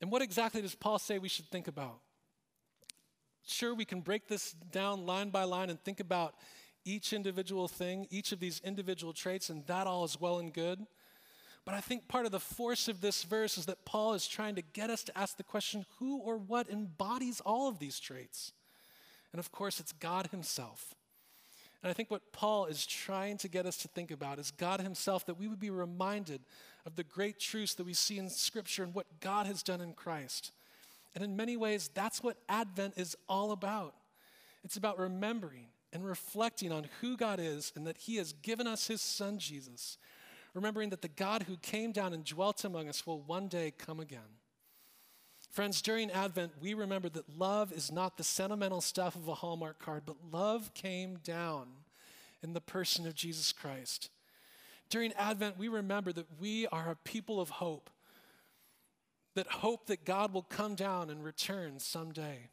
And 0.00 0.12
what 0.12 0.22
exactly 0.22 0.62
does 0.62 0.76
Paul 0.76 1.00
say 1.00 1.18
we 1.18 1.28
should 1.28 1.46
think 1.46 1.66
about? 1.66 1.98
Sure, 3.44 3.74
we 3.74 3.84
can 3.84 4.00
break 4.00 4.28
this 4.28 4.52
down 4.52 5.04
line 5.04 5.30
by 5.30 5.42
line 5.42 5.70
and 5.70 5.80
think 5.80 5.98
about 5.98 6.36
each 6.84 7.12
individual 7.12 7.66
thing, 7.66 8.06
each 8.10 8.30
of 8.30 8.38
these 8.38 8.60
individual 8.64 9.12
traits, 9.12 9.50
and 9.50 9.66
that 9.66 9.88
all 9.88 10.04
is 10.04 10.20
well 10.20 10.38
and 10.38 10.52
good. 10.52 10.86
But 11.64 11.74
I 11.74 11.80
think 11.80 12.06
part 12.06 12.26
of 12.26 12.30
the 12.30 12.38
force 12.38 12.86
of 12.86 13.00
this 13.00 13.24
verse 13.24 13.58
is 13.58 13.66
that 13.66 13.84
Paul 13.84 14.14
is 14.14 14.28
trying 14.28 14.54
to 14.54 14.62
get 14.62 14.88
us 14.88 15.02
to 15.02 15.18
ask 15.18 15.36
the 15.36 15.42
question 15.42 15.84
who 15.98 16.18
or 16.18 16.36
what 16.38 16.70
embodies 16.70 17.40
all 17.40 17.68
of 17.68 17.80
these 17.80 17.98
traits? 17.98 18.52
And 19.32 19.38
of 19.38 19.50
course, 19.50 19.80
it's 19.80 19.92
God 19.92 20.28
Himself. 20.30 20.94
And 21.82 21.90
I 21.90 21.94
think 21.94 22.10
what 22.10 22.32
Paul 22.32 22.66
is 22.66 22.86
trying 22.86 23.38
to 23.38 23.48
get 23.48 23.66
us 23.66 23.76
to 23.78 23.88
think 23.88 24.10
about 24.10 24.38
is 24.38 24.52
God 24.52 24.80
Himself, 24.80 25.26
that 25.26 25.38
we 25.38 25.48
would 25.48 25.58
be 25.58 25.70
reminded 25.70 26.42
of 26.86 26.94
the 26.94 27.02
great 27.02 27.40
truths 27.40 27.74
that 27.74 27.86
we 27.86 27.94
see 27.94 28.18
in 28.18 28.28
Scripture 28.28 28.84
and 28.84 28.94
what 28.94 29.20
God 29.20 29.46
has 29.46 29.62
done 29.62 29.80
in 29.80 29.94
Christ. 29.94 30.52
And 31.14 31.24
in 31.24 31.36
many 31.36 31.56
ways, 31.56 31.90
that's 31.92 32.22
what 32.22 32.36
Advent 32.48 32.94
is 32.96 33.16
all 33.28 33.50
about. 33.52 33.94
It's 34.64 34.76
about 34.76 34.98
remembering 34.98 35.66
and 35.92 36.04
reflecting 36.04 36.72
on 36.72 36.86
who 37.00 37.16
God 37.16 37.40
is 37.40 37.72
and 37.74 37.86
that 37.86 37.98
He 37.98 38.16
has 38.16 38.32
given 38.32 38.66
us 38.66 38.86
His 38.86 39.02
Son, 39.02 39.38
Jesus. 39.38 39.98
Remembering 40.54 40.90
that 40.90 41.02
the 41.02 41.08
God 41.08 41.44
who 41.44 41.56
came 41.56 41.92
down 41.92 42.12
and 42.12 42.24
dwelt 42.24 42.64
among 42.64 42.88
us 42.88 43.06
will 43.06 43.20
one 43.20 43.48
day 43.48 43.72
come 43.76 44.00
again. 44.00 44.20
Friends, 45.52 45.82
during 45.82 46.10
Advent, 46.10 46.52
we 46.62 46.72
remember 46.72 47.10
that 47.10 47.38
love 47.38 47.72
is 47.72 47.92
not 47.92 48.16
the 48.16 48.24
sentimental 48.24 48.80
stuff 48.80 49.14
of 49.14 49.28
a 49.28 49.34
Hallmark 49.34 49.78
card, 49.78 50.04
but 50.06 50.16
love 50.32 50.72
came 50.72 51.18
down 51.22 51.66
in 52.42 52.54
the 52.54 52.60
person 52.60 53.06
of 53.06 53.14
Jesus 53.14 53.52
Christ. 53.52 54.08
During 54.88 55.12
Advent, 55.12 55.58
we 55.58 55.68
remember 55.68 56.10
that 56.14 56.40
we 56.40 56.66
are 56.68 56.90
a 56.90 56.96
people 56.96 57.38
of 57.38 57.50
hope, 57.50 57.90
that 59.34 59.46
hope 59.46 59.88
that 59.88 60.06
God 60.06 60.32
will 60.32 60.42
come 60.42 60.74
down 60.74 61.10
and 61.10 61.22
return 61.22 61.78
someday. 61.78 62.48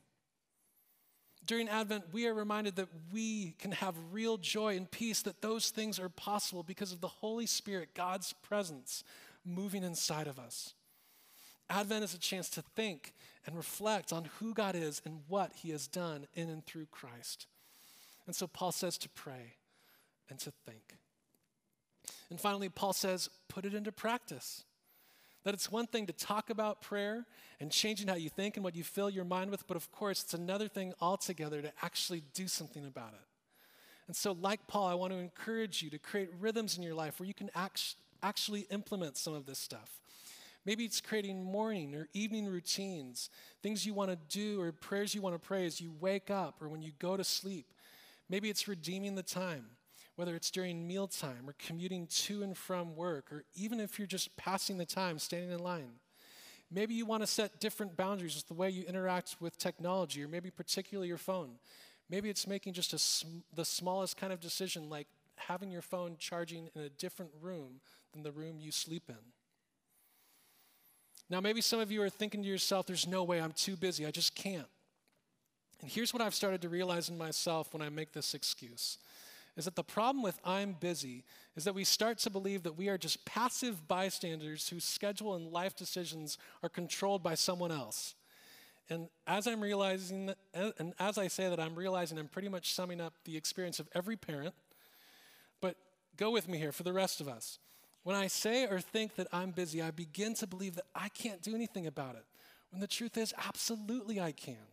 During 1.45 1.69
Advent, 1.69 2.03
we 2.11 2.27
are 2.27 2.33
reminded 2.33 2.75
that 2.75 2.89
we 3.13 3.55
can 3.59 3.71
have 3.71 3.95
real 4.11 4.37
joy 4.37 4.75
and 4.75 4.91
peace, 4.91 5.21
that 5.21 5.41
those 5.41 5.69
things 5.69 5.99
are 5.99 6.09
possible 6.09 6.63
because 6.63 6.91
of 6.91 6.99
the 6.99 7.07
Holy 7.07 7.45
Spirit, 7.45 7.95
God's 7.95 8.33
presence, 8.33 9.05
moving 9.45 9.83
inside 9.83 10.27
of 10.27 10.37
us. 10.37 10.73
Advent 11.69 12.03
is 12.03 12.13
a 12.13 12.19
chance 12.19 12.49
to 12.51 12.61
think 12.75 13.13
and 13.45 13.55
reflect 13.55 14.11
on 14.11 14.29
who 14.39 14.53
God 14.53 14.75
is 14.75 15.01
and 15.05 15.21
what 15.27 15.51
He 15.55 15.69
has 15.69 15.87
done 15.87 16.27
in 16.33 16.49
and 16.49 16.65
through 16.65 16.87
Christ. 16.91 17.47
And 18.25 18.35
so 18.35 18.47
Paul 18.47 18.71
says 18.71 18.97
to 18.99 19.09
pray 19.09 19.55
and 20.29 20.39
to 20.39 20.51
think. 20.65 20.97
And 22.29 22.39
finally, 22.39 22.69
Paul 22.69 22.93
says, 22.93 23.29
put 23.47 23.65
it 23.65 23.73
into 23.73 23.91
practice. 23.91 24.63
That 25.43 25.53
it's 25.53 25.71
one 25.71 25.87
thing 25.87 26.05
to 26.07 26.13
talk 26.13 26.49
about 26.49 26.81
prayer 26.81 27.25
and 27.59 27.71
changing 27.71 28.07
how 28.07 28.15
you 28.15 28.29
think 28.29 28.57
and 28.57 28.63
what 28.63 28.75
you 28.75 28.83
fill 28.83 29.09
your 29.09 29.25
mind 29.25 29.51
with, 29.51 29.67
but 29.67 29.77
of 29.77 29.91
course, 29.91 30.23
it's 30.23 30.33
another 30.33 30.67
thing 30.67 30.93
altogether 31.01 31.61
to 31.61 31.71
actually 31.81 32.23
do 32.33 32.47
something 32.47 32.85
about 32.85 33.13
it. 33.13 33.25
And 34.07 34.15
so, 34.15 34.31
like 34.31 34.67
Paul, 34.67 34.87
I 34.87 34.95
want 34.95 35.13
to 35.13 35.19
encourage 35.19 35.81
you 35.81 35.89
to 35.91 35.99
create 35.99 36.29
rhythms 36.39 36.77
in 36.77 36.83
your 36.83 36.95
life 36.95 37.19
where 37.19 37.27
you 37.27 37.33
can 37.33 37.49
act- 37.55 37.95
actually 38.21 38.61
implement 38.71 39.17
some 39.17 39.33
of 39.33 39.45
this 39.45 39.59
stuff. 39.59 39.99
Maybe 40.65 40.85
it's 40.85 41.01
creating 41.01 41.43
morning 41.43 41.95
or 41.95 42.07
evening 42.13 42.47
routines, 42.47 43.29
things 43.63 43.85
you 43.85 43.93
want 43.93 44.11
to 44.11 44.17
do 44.29 44.61
or 44.61 44.71
prayers 44.71 45.15
you 45.15 45.21
want 45.21 45.35
to 45.35 45.39
pray 45.39 45.65
as 45.65 45.81
you 45.81 45.93
wake 45.99 46.29
up 46.29 46.61
or 46.61 46.69
when 46.69 46.81
you 46.81 46.91
go 46.99 47.17
to 47.17 47.23
sleep. 47.23 47.65
Maybe 48.29 48.49
it's 48.49 48.67
redeeming 48.67 49.15
the 49.15 49.23
time 49.23 49.65
whether 50.19 50.35
it's 50.35 50.51
during 50.51 50.85
mealtime 50.85 51.47
or 51.47 51.55
commuting 51.57 52.05
to 52.07 52.43
and 52.43 52.57
from 52.57 52.93
work, 52.93 53.31
or 53.31 53.45
even 53.55 53.79
if 53.79 53.97
you're 53.97 54.05
just 54.05 54.35
passing 54.35 54.77
the 54.77 54.85
time 54.85 55.17
standing 55.17 55.49
in 55.49 55.59
line. 55.59 55.93
Maybe 56.69 56.93
you 56.93 57.05
want 57.05 57.23
to 57.23 57.27
set 57.27 57.61
different 57.61 57.95
boundaries 57.95 58.35
with 58.35 58.45
the 58.49 58.53
way 58.53 58.69
you 58.69 58.83
interact 58.83 59.37
with 59.39 59.57
technology, 59.57 60.21
or 60.21 60.27
maybe 60.27 60.51
particularly 60.51 61.07
your 61.07 61.17
phone. 61.17 61.51
Maybe 62.09 62.29
it's 62.29 62.47
making 62.47 62.73
just 62.73 62.91
sm- 62.99 63.43
the 63.55 63.63
smallest 63.63 64.17
kind 64.17 64.33
of 64.33 64.41
decision, 64.41 64.89
like 64.89 65.07
having 65.37 65.71
your 65.71 65.81
phone 65.81 66.17
charging 66.19 66.67
in 66.75 66.81
a 66.81 66.89
different 66.89 67.31
room 67.41 67.79
than 68.11 68.21
the 68.21 68.33
room 68.33 68.59
you 68.59 68.71
sleep 68.71 69.03
in. 69.07 69.15
Now, 71.29 71.39
maybe 71.39 71.61
some 71.61 71.79
of 71.79 71.91
you 71.91 72.01
are 72.01 72.09
thinking 72.09 72.41
to 72.41 72.47
yourself, 72.47 72.87
there's 72.87 73.07
no 73.07 73.23
way, 73.23 73.39
I'm 73.39 73.51
too 73.51 73.75
busy, 73.75 74.05
I 74.05 74.11
just 74.11 74.35
can't. 74.35 74.67
And 75.81 75.89
here's 75.89 76.13
what 76.13 76.21
I've 76.21 76.35
started 76.35 76.61
to 76.63 76.69
realize 76.69 77.09
in 77.09 77.17
myself 77.17 77.73
when 77.73 77.81
I 77.81 77.89
make 77.89 78.11
this 78.11 78.33
excuse 78.33 78.97
is 79.59 79.65
that 79.65 79.75
the 79.75 79.83
problem 79.83 80.23
with 80.23 80.39
I'm 80.45 80.73
busy 80.79 81.25
is 81.57 81.65
that 81.65 81.75
we 81.75 81.83
start 81.83 82.17
to 82.19 82.29
believe 82.29 82.63
that 82.63 82.77
we 82.77 82.87
are 82.87 82.97
just 82.97 83.25
passive 83.25 83.89
bystanders 83.89 84.69
whose 84.69 84.85
schedule 84.85 85.35
and 85.35 85.51
life 85.51 85.75
decisions 85.75 86.37
are 86.63 86.69
controlled 86.69 87.21
by 87.21 87.35
someone 87.35 87.71
else. 87.71 88.15
And 88.89 89.09
as 89.27 89.47
I'm 89.47 89.59
realizing 89.59 90.33
and 90.53 90.93
as 90.97 91.17
I 91.17 91.27
say 91.27 91.49
that, 91.49 91.59
I'm 91.59 91.75
realizing 91.75 92.17
I'm 92.17 92.29
pretty 92.29 92.47
much 92.47 92.73
summing 92.73 93.01
up 93.01 93.13
the 93.25 93.35
experience 93.35 93.79
of 93.79 93.89
every 93.93 94.15
parent. 94.15 94.53
But 95.59 95.75
go 96.15 96.31
with 96.31 96.47
me 96.47 96.57
here 96.57 96.71
for 96.71 96.83
the 96.83 96.93
rest 96.93 97.19
of 97.19 97.27
us. 97.27 97.59
When 98.09 98.17
I 98.17 98.25
say 98.25 98.65
or 98.65 98.79
think 98.79 99.17
that 99.17 99.27
I'm 99.31 99.51
busy, 99.51 99.83
I 99.83 99.91
begin 99.91 100.33
to 100.33 100.47
believe 100.47 100.73
that 100.77 100.87
I 100.95 101.09
can't 101.09 101.43
do 101.43 101.53
anything 101.53 101.85
about 101.85 102.15
it. 102.15 102.25
When 102.71 102.81
the 102.81 102.87
truth 102.87 103.15
is, 103.17 103.35
absolutely 103.37 104.19
I 104.19 104.31
can. 104.31 104.65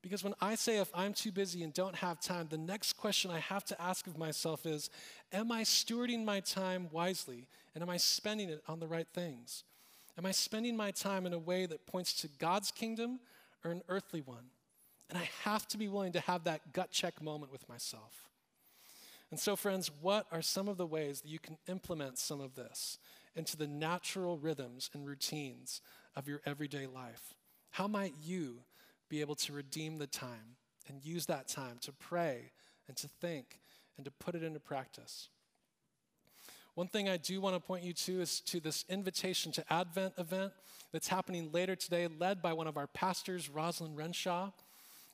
Because 0.00 0.24
when 0.24 0.32
I 0.40 0.54
say 0.54 0.78
if 0.78 0.88
I'm 0.94 1.12
too 1.12 1.30
busy 1.30 1.62
and 1.62 1.74
don't 1.74 1.96
have 1.96 2.22
time, 2.22 2.46
the 2.48 2.56
next 2.56 2.94
question 2.94 3.30
I 3.30 3.40
have 3.40 3.66
to 3.66 3.78
ask 3.78 4.06
of 4.06 4.16
myself 4.16 4.64
is 4.64 4.88
Am 5.30 5.52
I 5.52 5.60
stewarding 5.60 6.24
my 6.24 6.40
time 6.40 6.88
wisely? 6.90 7.48
And 7.74 7.82
am 7.82 7.90
I 7.90 7.98
spending 7.98 8.48
it 8.48 8.62
on 8.66 8.80
the 8.80 8.86
right 8.86 9.08
things? 9.12 9.64
Am 10.16 10.24
I 10.24 10.30
spending 10.30 10.74
my 10.74 10.90
time 10.90 11.26
in 11.26 11.34
a 11.34 11.38
way 11.38 11.66
that 11.66 11.84
points 11.84 12.14
to 12.22 12.28
God's 12.38 12.70
kingdom 12.70 13.20
or 13.62 13.72
an 13.72 13.82
earthly 13.90 14.22
one? 14.22 14.46
And 15.10 15.18
I 15.18 15.28
have 15.44 15.68
to 15.68 15.76
be 15.76 15.88
willing 15.88 16.12
to 16.12 16.20
have 16.20 16.44
that 16.44 16.72
gut 16.72 16.92
check 16.92 17.20
moment 17.20 17.52
with 17.52 17.68
myself. 17.68 18.27
And 19.30 19.38
so, 19.38 19.56
friends, 19.56 19.90
what 20.00 20.26
are 20.32 20.42
some 20.42 20.68
of 20.68 20.78
the 20.78 20.86
ways 20.86 21.20
that 21.20 21.28
you 21.28 21.38
can 21.38 21.58
implement 21.68 22.18
some 22.18 22.40
of 22.40 22.54
this 22.54 22.98
into 23.36 23.56
the 23.56 23.66
natural 23.66 24.38
rhythms 24.38 24.90
and 24.94 25.06
routines 25.06 25.80
of 26.16 26.28
your 26.28 26.40
everyday 26.46 26.86
life? 26.86 27.34
How 27.70 27.86
might 27.86 28.14
you 28.22 28.60
be 29.08 29.20
able 29.20 29.34
to 29.34 29.52
redeem 29.52 29.98
the 29.98 30.06
time 30.06 30.56
and 30.88 31.04
use 31.04 31.26
that 31.26 31.48
time 31.48 31.78
to 31.82 31.92
pray 31.92 32.52
and 32.86 32.96
to 32.96 33.08
think 33.20 33.60
and 33.96 34.04
to 34.04 34.10
put 34.10 34.34
it 34.34 34.42
into 34.42 34.60
practice. 34.60 35.28
One 36.74 36.86
thing 36.86 37.08
I 37.08 37.16
do 37.16 37.40
want 37.40 37.56
to 37.56 37.60
point 37.60 37.82
you 37.82 37.92
to 37.92 38.20
is 38.20 38.40
to 38.42 38.60
this 38.60 38.84
invitation 38.88 39.50
to 39.52 39.72
Advent 39.72 40.14
event 40.16 40.52
that's 40.92 41.08
happening 41.08 41.50
later 41.52 41.74
today, 41.74 42.06
led 42.06 42.40
by 42.40 42.52
one 42.52 42.68
of 42.68 42.76
our 42.76 42.86
pastors, 42.86 43.48
Rosalind 43.48 43.96
Renshaw. 43.96 44.52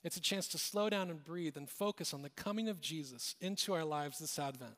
It's 0.05 0.19
a 0.19 0.21
chance 0.21 0.47
to 0.49 0.59
slow 0.59 0.91
down 0.91 1.09
and 1.09 1.25
breathe 1.25 1.57
and 1.57 1.69
focus 1.69 2.13
on 2.13 2.21
the 2.21 2.29
coming 2.31 2.69
of 2.69 2.81
Jesus 2.81 3.35
into 3.41 3.73
our 3.73 3.85
lives 3.85 4.19
this 4.19 4.39
Advent. 4.39 4.77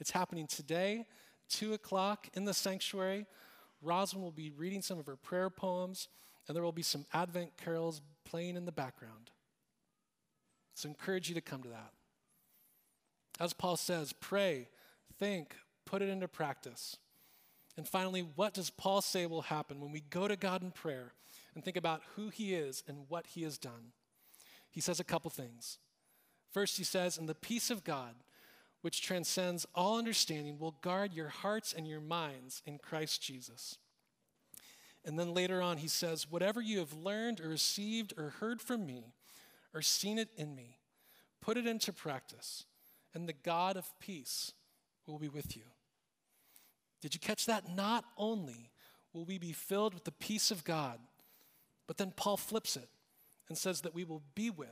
It's 0.00 0.10
happening 0.10 0.48
today, 0.48 1.06
2 1.48 1.74
o'clock 1.74 2.28
in 2.34 2.44
the 2.44 2.52
sanctuary. 2.52 3.26
Rosalind 3.80 4.24
will 4.24 4.32
be 4.32 4.50
reading 4.50 4.82
some 4.82 4.98
of 4.98 5.06
her 5.06 5.14
prayer 5.14 5.48
poems, 5.48 6.08
and 6.48 6.56
there 6.56 6.64
will 6.64 6.72
be 6.72 6.82
some 6.82 7.06
Advent 7.12 7.52
carols 7.56 8.02
playing 8.24 8.56
in 8.56 8.64
the 8.64 8.72
background. 8.72 9.30
So, 10.74 10.88
encourage 10.88 11.28
you 11.28 11.36
to 11.36 11.40
come 11.40 11.62
to 11.62 11.68
that. 11.68 11.92
As 13.38 13.52
Paul 13.52 13.76
says, 13.76 14.12
pray, 14.12 14.68
think, 15.20 15.54
put 15.84 16.02
it 16.02 16.08
into 16.08 16.26
practice. 16.26 16.96
And 17.76 17.86
finally, 17.86 18.26
what 18.34 18.54
does 18.54 18.70
Paul 18.70 19.02
say 19.02 19.26
will 19.26 19.42
happen 19.42 19.80
when 19.80 19.92
we 19.92 20.00
go 20.00 20.26
to 20.26 20.34
God 20.36 20.62
in 20.62 20.72
prayer 20.72 21.12
and 21.54 21.64
think 21.64 21.76
about 21.76 22.02
who 22.16 22.28
he 22.28 22.54
is 22.54 22.82
and 22.88 23.04
what 23.08 23.26
he 23.28 23.42
has 23.42 23.56
done? 23.56 23.92
He 24.74 24.80
says 24.80 24.98
a 24.98 25.04
couple 25.04 25.30
things. 25.30 25.78
First, 26.50 26.78
he 26.78 26.84
says, 26.84 27.16
And 27.16 27.28
the 27.28 27.34
peace 27.34 27.70
of 27.70 27.84
God, 27.84 28.16
which 28.82 29.02
transcends 29.02 29.66
all 29.72 29.98
understanding, 29.98 30.58
will 30.58 30.74
guard 30.82 31.14
your 31.14 31.28
hearts 31.28 31.72
and 31.72 31.86
your 31.86 32.00
minds 32.00 32.60
in 32.66 32.78
Christ 32.78 33.22
Jesus. 33.22 33.78
And 35.04 35.16
then 35.16 35.32
later 35.32 35.62
on, 35.62 35.76
he 35.76 35.86
says, 35.86 36.28
Whatever 36.28 36.60
you 36.60 36.80
have 36.80 36.92
learned 36.92 37.40
or 37.40 37.50
received 37.50 38.14
or 38.18 38.30
heard 38.40 38.60
from 38.60 38.84
me 38.84 39.14
or 39.72 39.80
seen 39.80 40.18
it 40.18 40.30
in 40.36 40.56
me, 40.56 40.78
put 41.40 41.56
it 41.56 41.68
into 41.68 41.92
practice, 41.92 42.64
and 43.14 43.28
the 43.28 43.32
God 43.32 43.76
of 43.76 43.96
peace 44.00 44.54
will 45.06 45.20
be 45.20 45.28
with 45.28 45.56
you. 45.56 45.62
Did 47.00 47.14
you 47.14 47.20
catch 47.20 47.46
that? 47.46 47.76
Not 47.76 48.04
only 48.16 48.72
will 49.12 49.24
we 49.24 49.38
be 49.38 49.52
filled 49.52 49.94
with 49.94 50.02
the 50.02 50.10
peace 50.10 50.50
of 50.50 50.64
God 50.64 50.98
But 51.86 51.98
then 51.98 52.12
Paul 52.16 52.38
flips 52.38 52.76
it 52.76 52.88
and 53.48 53.56
says 53.58 53.82
that 53.82 53.94
we 53.94 54.04
will 54.04 54.22
be 54.34 54.50
with 54.50 54.68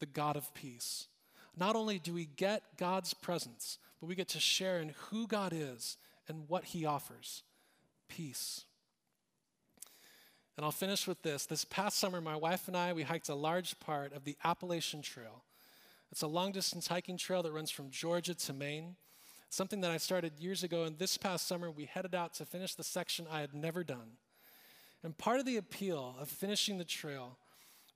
the 0.00 0.06
God 0.06 0.36
of 0.36 0.52
peace. 0.54 1.08
Not 1.56 1.76
only 1.76 1.98
do 1.98 2.12
we 2.12 2.26
get 2.26 2.76
God's 2.76 3.14
presence, 3.14 3.78
but 4.00 4.06
we 4.06 4.14
get 4.14 4.28
to 4.28 4.40
share 4.40 4.78
in 4.78 4.94
who 5.08 5.26
God 5.26 5.52
is 5.54 5.96
and 6.28 6.48
what 6.48 6.64
he 6.64 6.84
offers 6.84 7.42
peace. 8.08 8.64
And 10.56 10.64
I'll 10.64 10.72
finish 10.72 11.06
with 11.06 11.22
this. 11.22 11.46
This 11.46 11.64
past 11.64 11.98
summer, 11.98 12.20
my 12.20 12.36
wife 12.36 12.68
and 12.68 12.76
I, 12.76 12.92
we 12.92 13.02
hiked 13.02 13.28
a 13.28 13.34
large 13.34 13.78
part 13.80 14.12
of 14.12 14.24
the 14.24 14.36
Appalachian 14.44 15.02
Trail. 15.02 15.42
It's 16.12 16.22
a 16.22 16.28
long 16.28 16.52
distance 16.52 16.86
hiking 16.86 17.16
trail 17.16 17.42
that 17.42 17.52
runs 17.52 17.70
from 17.70 17.90
Georgia 17.90 18.34
to 18.34 18.52
Maine. 18.52 18.94
Something 19.50 19.80
that 19.80 19.90
I 19.90 19.96
started 19.96 20.38
years 20.38 20.62
ago, 20.62 20.84
and 20.84 20.98
this 20.98 21.16
past 21.16 21.46
summer, 21.48 21.70
we 21.70 21.86
headed 21.86 22.14
out 22.14 22.34
to 22.34 22.44
finish 22.44 22.74
the 22.74 22.84
section 22.84 23.26
I 23.30 23.40
had 23.40 23.54
never 23.54 23.82
done. 23.82 24.18
And 25.02 25.18
part 25.18 25.40
of 25.40 25.46
the 25.46 25.56
appeal 25.56 26.16
of 26.20 26.28
finishing 26.28 26.78
the 26.78 26.84
trail 26.84 27.38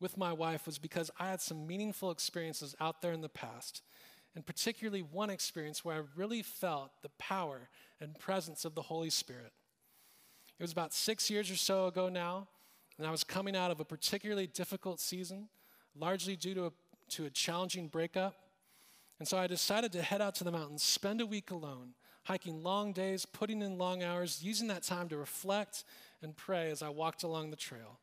with 0.01 0.17
my 0.17 0.33
wife 0.33 0.67
was 0.67 0.79
because 0.79 1.11
I 1.19 1.29
had 1.29 1.41
some 1.41 1.67
meaningful 1.67 2.11
experiences 2.11 2.75
out 2.81 3.03
there 3.03 3.13
in 3.13 3.21
the 3.21 3.29
past, 3.29 3.83
and 4.35 4.47
particularly 4.47 5.03
one 5.03 5.31
experience 5.31 5.85
where 5.85 5.97
I 5.97 6.03
really 6.17 6.43
felt 6.43 6.91
the 7.03 7.11
power 7.19 7.69
and 8.01 8.19
presence 8.19 8.65
of 8.65 8.75
the 8.75 8.83
Holy 8.83 9.11
Spirit. 9.11 9.53
It 10.59 10.63
was 10.63 10.73
about 10.73 10.93
six 10.93 11.31
years 11.31 11.51
or 11.51 11.57
so 11.57 11.87
ago 11.87 12.09
now, 12.09 12.49
and 12.99 13.07
I 13.07 13.11
was 13.11 13.25
coming 13.25 13.57
out 13.57 13.71
of 13.71 13.81
a 13.81 13.85
particularly 13.85 14.47
difficult 14.47 15.01
season, 15.01 15.49
largely 15.97 16.37
due 16.37 16.55
to 16.55 16.67
a, 16.67 16.73
to 17.11 17.27
a 17.27 17.31
challenging 17.31 17.89
breakup. 17.89 18.35
And 19.19 19.27
so 19.27 19.37
I 19.37 19.47
decided 19.47 19.93
to 19.93 20.03
head 20.03 20.21
out 20.21 20.35
to 20.37 20.45
the 20.45 20.53
mountains, 20.53 20.83
spend 20.83 21.21
a 21.21 21.27
week 21.27 21.51
alone, 21.51 21.95
hiking 22.25 22.63
long 22.63 22.93
days, 22.93 23.25
putting 23.25 23.63
in 23.63 23.79
long 23.79 24.03
hours, 24.03 24.41
using 24.43 24.69
that 24.69 24.83
time 24.83 25.09
to 25.09 25.17
reflect 25.17 25.85
and 26.23 26.37
pray 26.37 26.71
as 26.71 26.83
I 26.83 26.89
walked 26.89 27.23
along 27.23 27.51
the 27.51 27.57
trail. 27.57 27.99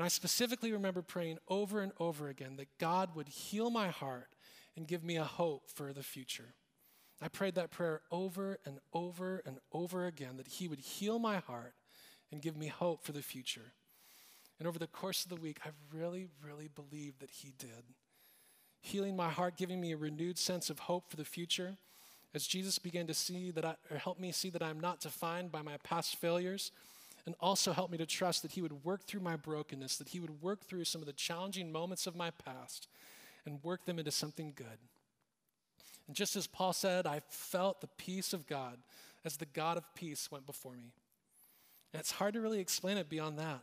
And 0.00 0.06
I 0.06 0.08
specifically 0.08 0.72
remember 0.72 1.02
praying 1.02 1.40
over 1.46 1.82
and 1.82 1.92
over 2.00 2.30
again 2.30 2.56
that 2.56 2.78
God 2.78 3.14
would 3.14 3.28
heal 3.28 3.68
my 3.68 3.88
heart 3.88 4.28
and 4.74 4.88
give 4.88 5.04
me 5.04 5.16
a 5.16 5.24
hope 5.24 5.68
for 5.68 5.92
the 5.92 6.02
future. 6.02 6.54
I 7.20 7.28
prayed 7.28 7.54
that 7.56 7.70
prayer 7.70 8.00
over 8.10 8.56
and 8.64 8.78
over 8.94 9.42
and 9.44 9.58
over 9.74 10.06
again 10.06 10.38
that 10.38 10.46
He 10.46 10.68
would 10.68 10.80
heal 10.80 11.18
my 11.18 11.36
heart 11.36 11.74
and 12.32 12.40
give 12.40 12.56
me 12.56 12.68
hope 12.68 13.04
for 13.04 13.12
the 13.12 13.20
future. 13.20 13.74
And 14.58 14.66
over 14.66 14.78
the 14.78 14.86
course 14.86 15.24
of 15.24 15.28
the 15.28 15.36
week, 15.36 15.58
I 15.66 15.68
really, 15.94 16.28
really 16.42 16.68
believed 16.68 17.20
that 17.20 17.28
He 17.28 17.52
did. 17.58 17.92
Healing 18.80 19.16
my 19.16 19.28
heart, 19.28 19.58
giving 19.58 19.82
me 19.82 19.92
a 19.92 19.98
renewed 19.98 20.38
sense 20.38 20.70
of 20.70 20.78
hope 20.78 21.10
for 21.10 21.18
the 21.18 21.26
future 21.26 21.76
as 22.32 22.46
Jesus 22.46 22.78
began 22.78 23.06
to 23.06 23.12
see 23.12 23.50
that 23.50 23.66
I, 23.66 23.74
or 23.90 23.98
help 23.98 24.18
me 24.18 24.32
see 24.32 24.48
that 24.48 24.62
I'm 24.62 24.80
not 24.80 25.00
defined 25.00 25.52
by 25.52 25.60
my 25.60 25.76
past 25.84 26.16
failures, 26.16 26.72
and 27.26 27.34
also 27.40 27.72
help 27.72 27.90
me 27.90 27.98
to 27.98 28.06
trust 28.06 28.42
that 28.42 28.52
He 28.52 28.62
would 28.62 28.84
work 28.84 29.04
through 29.04 29.20
my 29.20 29.36
brokenness, 29.36 29.96
that 29.98 30.08
He 30.10 30.20
would 30.20 30.42
work 30.42 30.64
through 30.64 30.84
some 30.84 31.00
of 31.00 31.06
the 31.06 31.12
challenging 31.12 31.72
moments 31.72 32.06
of 32.06 32.16
my 32.16 32.30
past 32.30 32.88
and 33.46 33.62
work 33.62 33.84
them 33.84 33.98
into 33.98 34.10
something 34.10 34.52
good. 34.54 34.78
And 36.06 36.16
just 36.16 36.36
as 36.36 36.46
Paul 36.46 36.72
said, 36.72 37.06
I 37.06 37.22
felt 37.28 37.80
the 37.80 37.86
peace 37.86 38.32
of 38.32 38.46
God 38.46 38.78
as 39.24 39.36
the 39.36 39.46
God 39.46 39.76
of 39.76 39.94
peace 39.94 40.30
went 40.30 40.46
before 40.46 40.72
me. 40.72 40.92
And 41.92 42.00
it's 42.00 42.12
hard 42.12 42.34
to 42.34 42.40
really 42.40 42.60
explain 42.60 42.96
it 42.96 43.08
beyond 43.08 43.38
that. 43.38 43.60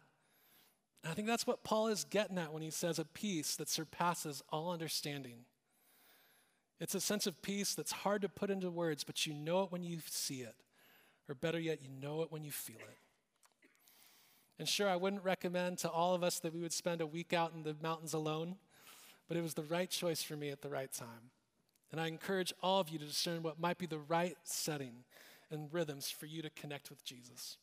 And 1.04 1.12
I 1.12 1.14
think 1.14 1.28
that's 1.28 1.48
what 1.48 1.64
Paul 1.64 1.88
is 1.88 2.04
getting 2.04 2.38
at 2.38 2.54
when 2.54 2.62
he 2.62 2.70
says 2.70 3.00
a 3.00 3.06
peace 3.06 3.56
that 3.56 3.70
surpasses 3.70 4.44
all 4.50 4.72
understanding. 4.72 5.46
It's 6.80 6.96
a 6.96 7.02
sense 7.02 7.26
of 7.26 7.42
peace 7.42 7.74
that's 7.74 7.92
hard 7.92 8.22
to 8.22 8.30
put 8.30 8.50
into 8.50 8.70
words, 8.70 9.04
but 9.04 9.26
you 9.26 9.34
know 9.34 9.64
it 9.64 9.72
when 9.72 9.84
you 9.84 10.00
see 10.06 10.42
it. 10.42 10.56
Or 11.28 11.36
better 11.36 11.60
yet, 11.60 11.82
you 11.82 11.90
know 12.02 12.22
it 12.22 12.32
when 12.32 12.44
you 12.44 12.52
feel 12.52 12.78
it. 12.78 12.98
And 14.60 14.68
sure, 14.68 14.90
I 14.90 14.96
wouldn't 14.96 15.24
recommend 15.24 15.78
to 15.80 15.90
all 15.90 16.16
of 16.16 16.24
us 16.24 16.40
that 16.40 16.54
we 16.54 16.62
would 16.62 16.74
spend 16.74 17.02
a 17.02 17.08
week 17.08 17.34
out 17.34 17.54
in 17.56 17.64
the 17.64 17.76
mountains 17.82 18.14
alone, 18.14 18.56
but 19.28 19.38
it 19.38 19.44
was 19.44 19.54
the 19.54 19.64
right 19.64 19.90
choice 19.90 20.24
for 20.24 20.36
me 20.36 20.50
at 20.50 20.62
the 20.62 20.70
right 20.70 20.92
time. 20.92 21.32
And 21.92 22.02
I 22.02 22.08
encourage 22.08 22.54
all 22.62 22.80
of 22.80 22.90
you 22.90 23.00
to 23.00 23.06
discern 23.06 23.44
what 23.44 23.60
might 23.60 23.78
be 23.78 23.86
the 23.86 24.00
right 24.00 24.36
setting 24.44 25.04
and 25.52 25.72
rhythms 25.72 26.10
for 26.10 26.26
you 26.26 26.42
to 26.42 26.50
connect 26.50 26.90
with 26.90 27.04
Jesus. 27.06 27.58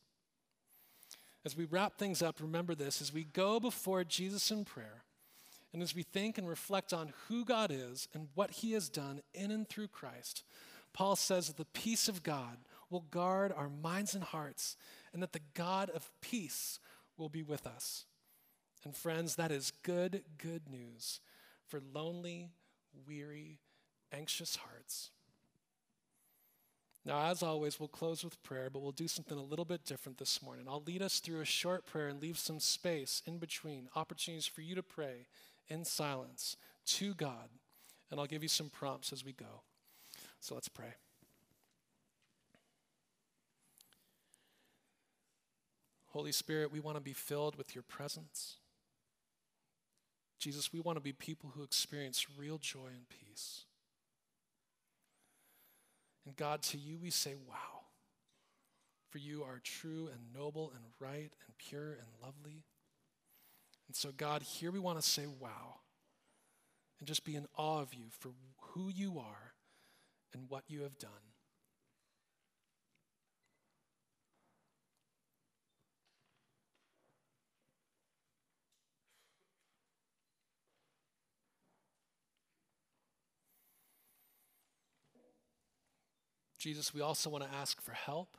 As 1.44 1.56
we 1.56 1.66
wrap 1.66 1.98
things 1.98 2.22
up, 2.22 2.40
remember 2.40 2.74
this 2.74 3.02
as 3.02 3.12
we 3.12 3.24
go 3.24 3.60
before 3.60 4.02
Jesus 4.04 4.50
in 4.50 4.64
prayer, 4.64 5.02
and 5.74 5.82
as 5.82 5.94
we 5.94 6.02
think 6.02 6.38
and 6.38 6.48
reflect 6.48 6.92
on 6.92 7.12
who 7.28 7.44
God 7.44 7.70
is 7.70 8.08
and 8.14 8.28
what 8.34 8.50
he 8.50 8.72
has 8.72 8.88
done 8.88 9.20
in 9.34 9.50
and 9.50 9.68
through 9.68 9.88
Christ, 9.88 10.44
Paul 10.94 11.16
says 11.16 11.48
that 11.48 11.56
the 11.56 11.64
peace 11.78 12.08
of 12.08 12.22
God 12.22 12.58
will 12.88 13.04
guard 13.10 13.52
our 13.52 13.68
minds 13.68 14.14
and 14.14 14.22
hearts, 14.22 14.76
and 15.14 15.22
that 15.22 15.32
the 15.32 15.40
God 15.54 15.88
of 15.90 16.10
peace 16.20 16.78
will 17.16 17.30
be 17.30 17.42
with 17.42 17.66
us. 17.66 18.04
And 18.84 18.94
friends, 18.94 19.36
that 19.36 19.50
is 19.50 19.72
good, 19.82 20.24
good 20.36 20.68
news 20.68 21.20
for 21.66 21.80
lonely, 21.94 22.50
weary, 23.06 23.60
anxious 24.12 24.56
hearts. 24.56 25.10
Now, 27.06 27.30
as 27.30 27.42
always, 27.42 27.78
we'll 27.78 27.88
close 27.88 28.24
with 28.24 28.42
prayer, 28.42 28.70
but 28.70 28.80
we'll 28.80 28.92
do 28.92 29.08
something 29.08 29.36
a 29.36 29.42
little 29.42 29.64
bit 29.64 29.84
different 29.84 30.18
this 30.18 30.42
morning. 30.42 30.66
I'll 30.68 30.82
lead 30.86 31.02
us 31.02 31.20
through 31.20 31.40
a 31.40 31.46
short 31.46 31.86
prayer 31.86 32.08
and 32.08 32.20
leave 32.20 32.38
some 32.38 32.60
space 32.60 33.22
in 33.26 33.38
between, 33.38 33.88
opportunities 33.94 34.46
for 34.46 34.62
you 34.62 34.74
to 34.74 34.82
pray 34.82 35.26
in 35.68 35.84
silence 35.84 36.56
to 36.86 37.14
God. 37.14 37.50
And 38.10 38.18
I'll 38.18 38.26
give 38.26 38.42
you 38.42 38.48
some 38.48 38.70
prompts 38.70 39.12
as 39.12 39.24
we 39.24 39.32
go. 39.32 39.62
So 40.40 40.54
let's 40.54 40.68
pray. 40.68 40.94
Holy 46.14 46.30
Spirit, 46.30 46.70
we 46.70 46.78
want 46.78 46.96
to 46.96 47.02
be 47.02 47.12
filled 47.12 47.56
with 47.56 47.74
your 47.74 47.82
presence. 47.82 48.58
Jesus, 50.38 50.72
we 50.72 50.78
want 50.78 50.96
to 50.96 51.02
be 51.02 51.12
people 51.12 51.50
who 51.56 51.64
experience 51.64 52.28
real 52.38 52.56
joy 52.56 52.86
and 52.86 53.08
peace. 53.08 53.64
And 56.24 56.36
God, 56.36 56.62
to 56.62 56.78
you 56.78 56.98
we 57.02 57.10
say, 57.10 57.34
wow. 57.48 57.82
For 59.10 59.18
you 59.18 59.42
are 59.42 59.60
true 59.64 60.08
and 60.12 60.32
noble 60.32 60.72
and 60.72 60.84
right 61.00 61.32
and 61.46 61.58
pure 61.58 61.94
and 61.94 62.06
lovely. 62.22 62.62
And 63.88 63.96
so, 63.96 64.10
God, 64.16 64.42
here 64.42 64.70
we 64.70 64.78
want 64.78 65.00
to 65.00 65.04
say, 65.04 65.26
wow. 65.26 65.80
And 67.00 67.08
just 67.08 67.24
be 67.24 67.34
in 67.34 67.48
awe 67.56 67.80
of 67.80 67.92
you 67.92 68.04
for 68.20 68.30
who 68.60 68.88
you 68.88 69.18
are 69.18 69.54
and 70.32 70.48
what 70.48 70.62
you 70.68 70.82
have 70.82 70.96
done. 70.96 71.10
Jesus, 86.64 86.94
we 86.94 87.02
also 87.02 87.28
want 87.28 87.44
to 87.44 87.54
ask 87.54 87.82
for 87.82 87.92
help. 87.92 88.38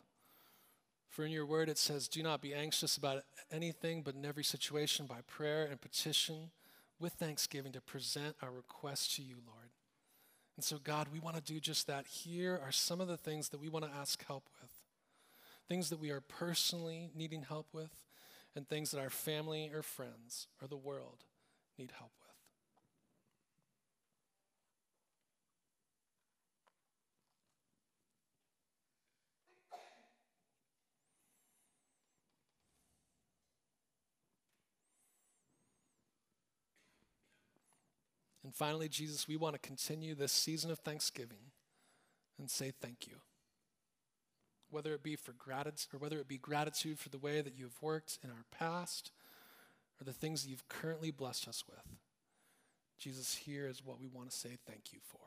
For 1.10 1.24
in 1.24 1.32
your 1.32 1.46
word 1.46 1.70
it 1.70 1.78
says, 1.78 2.08
Do 2.08 2.24
not 2.24 2.42
be 2.42 2.56
anxious 2.56 2.98
about 2.98 3.22
anything, 3.52 4.02
but 4.02 4.16
in 4.16 4.26
every 4.26 4.44
situation 4.44 5.06
by 5.06 5.20
prayer 5.28 5.68
and 5.70 5.80
petition 5.80 6.50
with 7.00 7.14
thanksgiving 7.14 7.72
to 7.74 7.82
present 7.82 8.36
our 8.42 8.50
requests 8.50 9.16
to 9.18 9.22
you, 9.22 9.36
Lord. 9.46 9.70
And 10.56 10.66
so, 10.66 10.80
God, 10.84 11.10
we 11.14 11.20
want 11.20 11.36
to 11.36 11.42
do 11.44 11.60
just 11.60 11.86
that. 11.86 12.08
Here 12.08 12.60
are 12.66 12.72
some 12.72 13.00
of 13.00 13.08
the 13.08 13.16
things 13.16 13.50
that 13.50 13.62
we 13.62 13.70
want 13.70 13.86
to 13.86 13.92
ask 13.92 14.26
help 14.26 14.50
with 14.60 14.72
things 15.68 15.90
that 15.90 16.00
we 16.00 16.10
are 16.10 16.22
personally 16.22 17.10
needing 17.16 17.44
help 17.44 17.68
with, 17.74 17.92
and 18.56 18.68
things 18.68 18.92
that 18.92 19.00
our 19.00 19.10
family 19.10 19.72
or 19.74 19.84
friends 19.84 20.48
or 20.62 20.68
the 20.68 20.78
world 20.78 21.26
need 21.78 21.92
help 21.98 22.12
with. 22.22 22.25
And 38.46 38.54
finally, 38.54 38.88
Jesus, 38.88 39.28
we 39.28 39.38
want 39.38 39.56
to 39.56 39.60
continue 39.60 40.14
this 40.14 40.32
season 40.32 40.70
of 40.70 40.78
thanksgiving 40.78 41.50
and 42.38 42.48
say 42.48 42.72
thank 42.80 43.08
you. 43.08 43.16
Whether 44.70 44.94
it 44.94 45.02
be 45.02 45.16
for 45.16 45.32
gratitude 45.32 45.96
or 45.96 45.98
whether 45.98 46.20
it 46.20 46.28
be 46.28 46.38
gratitude 46.38 47.00
for 47.00 47.10
the 47.10 47.18
way 47.18 47.42
that 47.42 47.58
you 47.58 47.64
have 47.64 47.82
worked 47.82 48.20
in 48.24 48.30
our 48.30 48.46
past 48.52 49.12
or 50.00 50.06
the 50.06 50.14
things 50.14 50.44
that 50.44 50.52
you've 50.52 50.70
currently 50.70 51.10
blessed 51.10 51.48
us 51.48 51.64
with. 51.68 51.98
Jesus, 53.00 53.36
here 53.36 53.66
is 53.66 53.84
what 53.84 54.00
we 54.00 54.08
want 54.08 54.30
to 54.30 54.38
say 54.38 54.60
thank 54.68 54.94
you 54.94 55.00
for. 55.02 55.18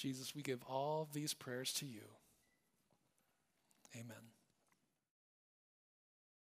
Jesus, 0.00 0.34
we 0.34 0.40
give 0.40 0.62
all 0.66 1.08
these 1.12 1.34
prayers 1.34 1.74
to 1.74 1.84
you. 1.84 2.00
Amen. 3.94 4.39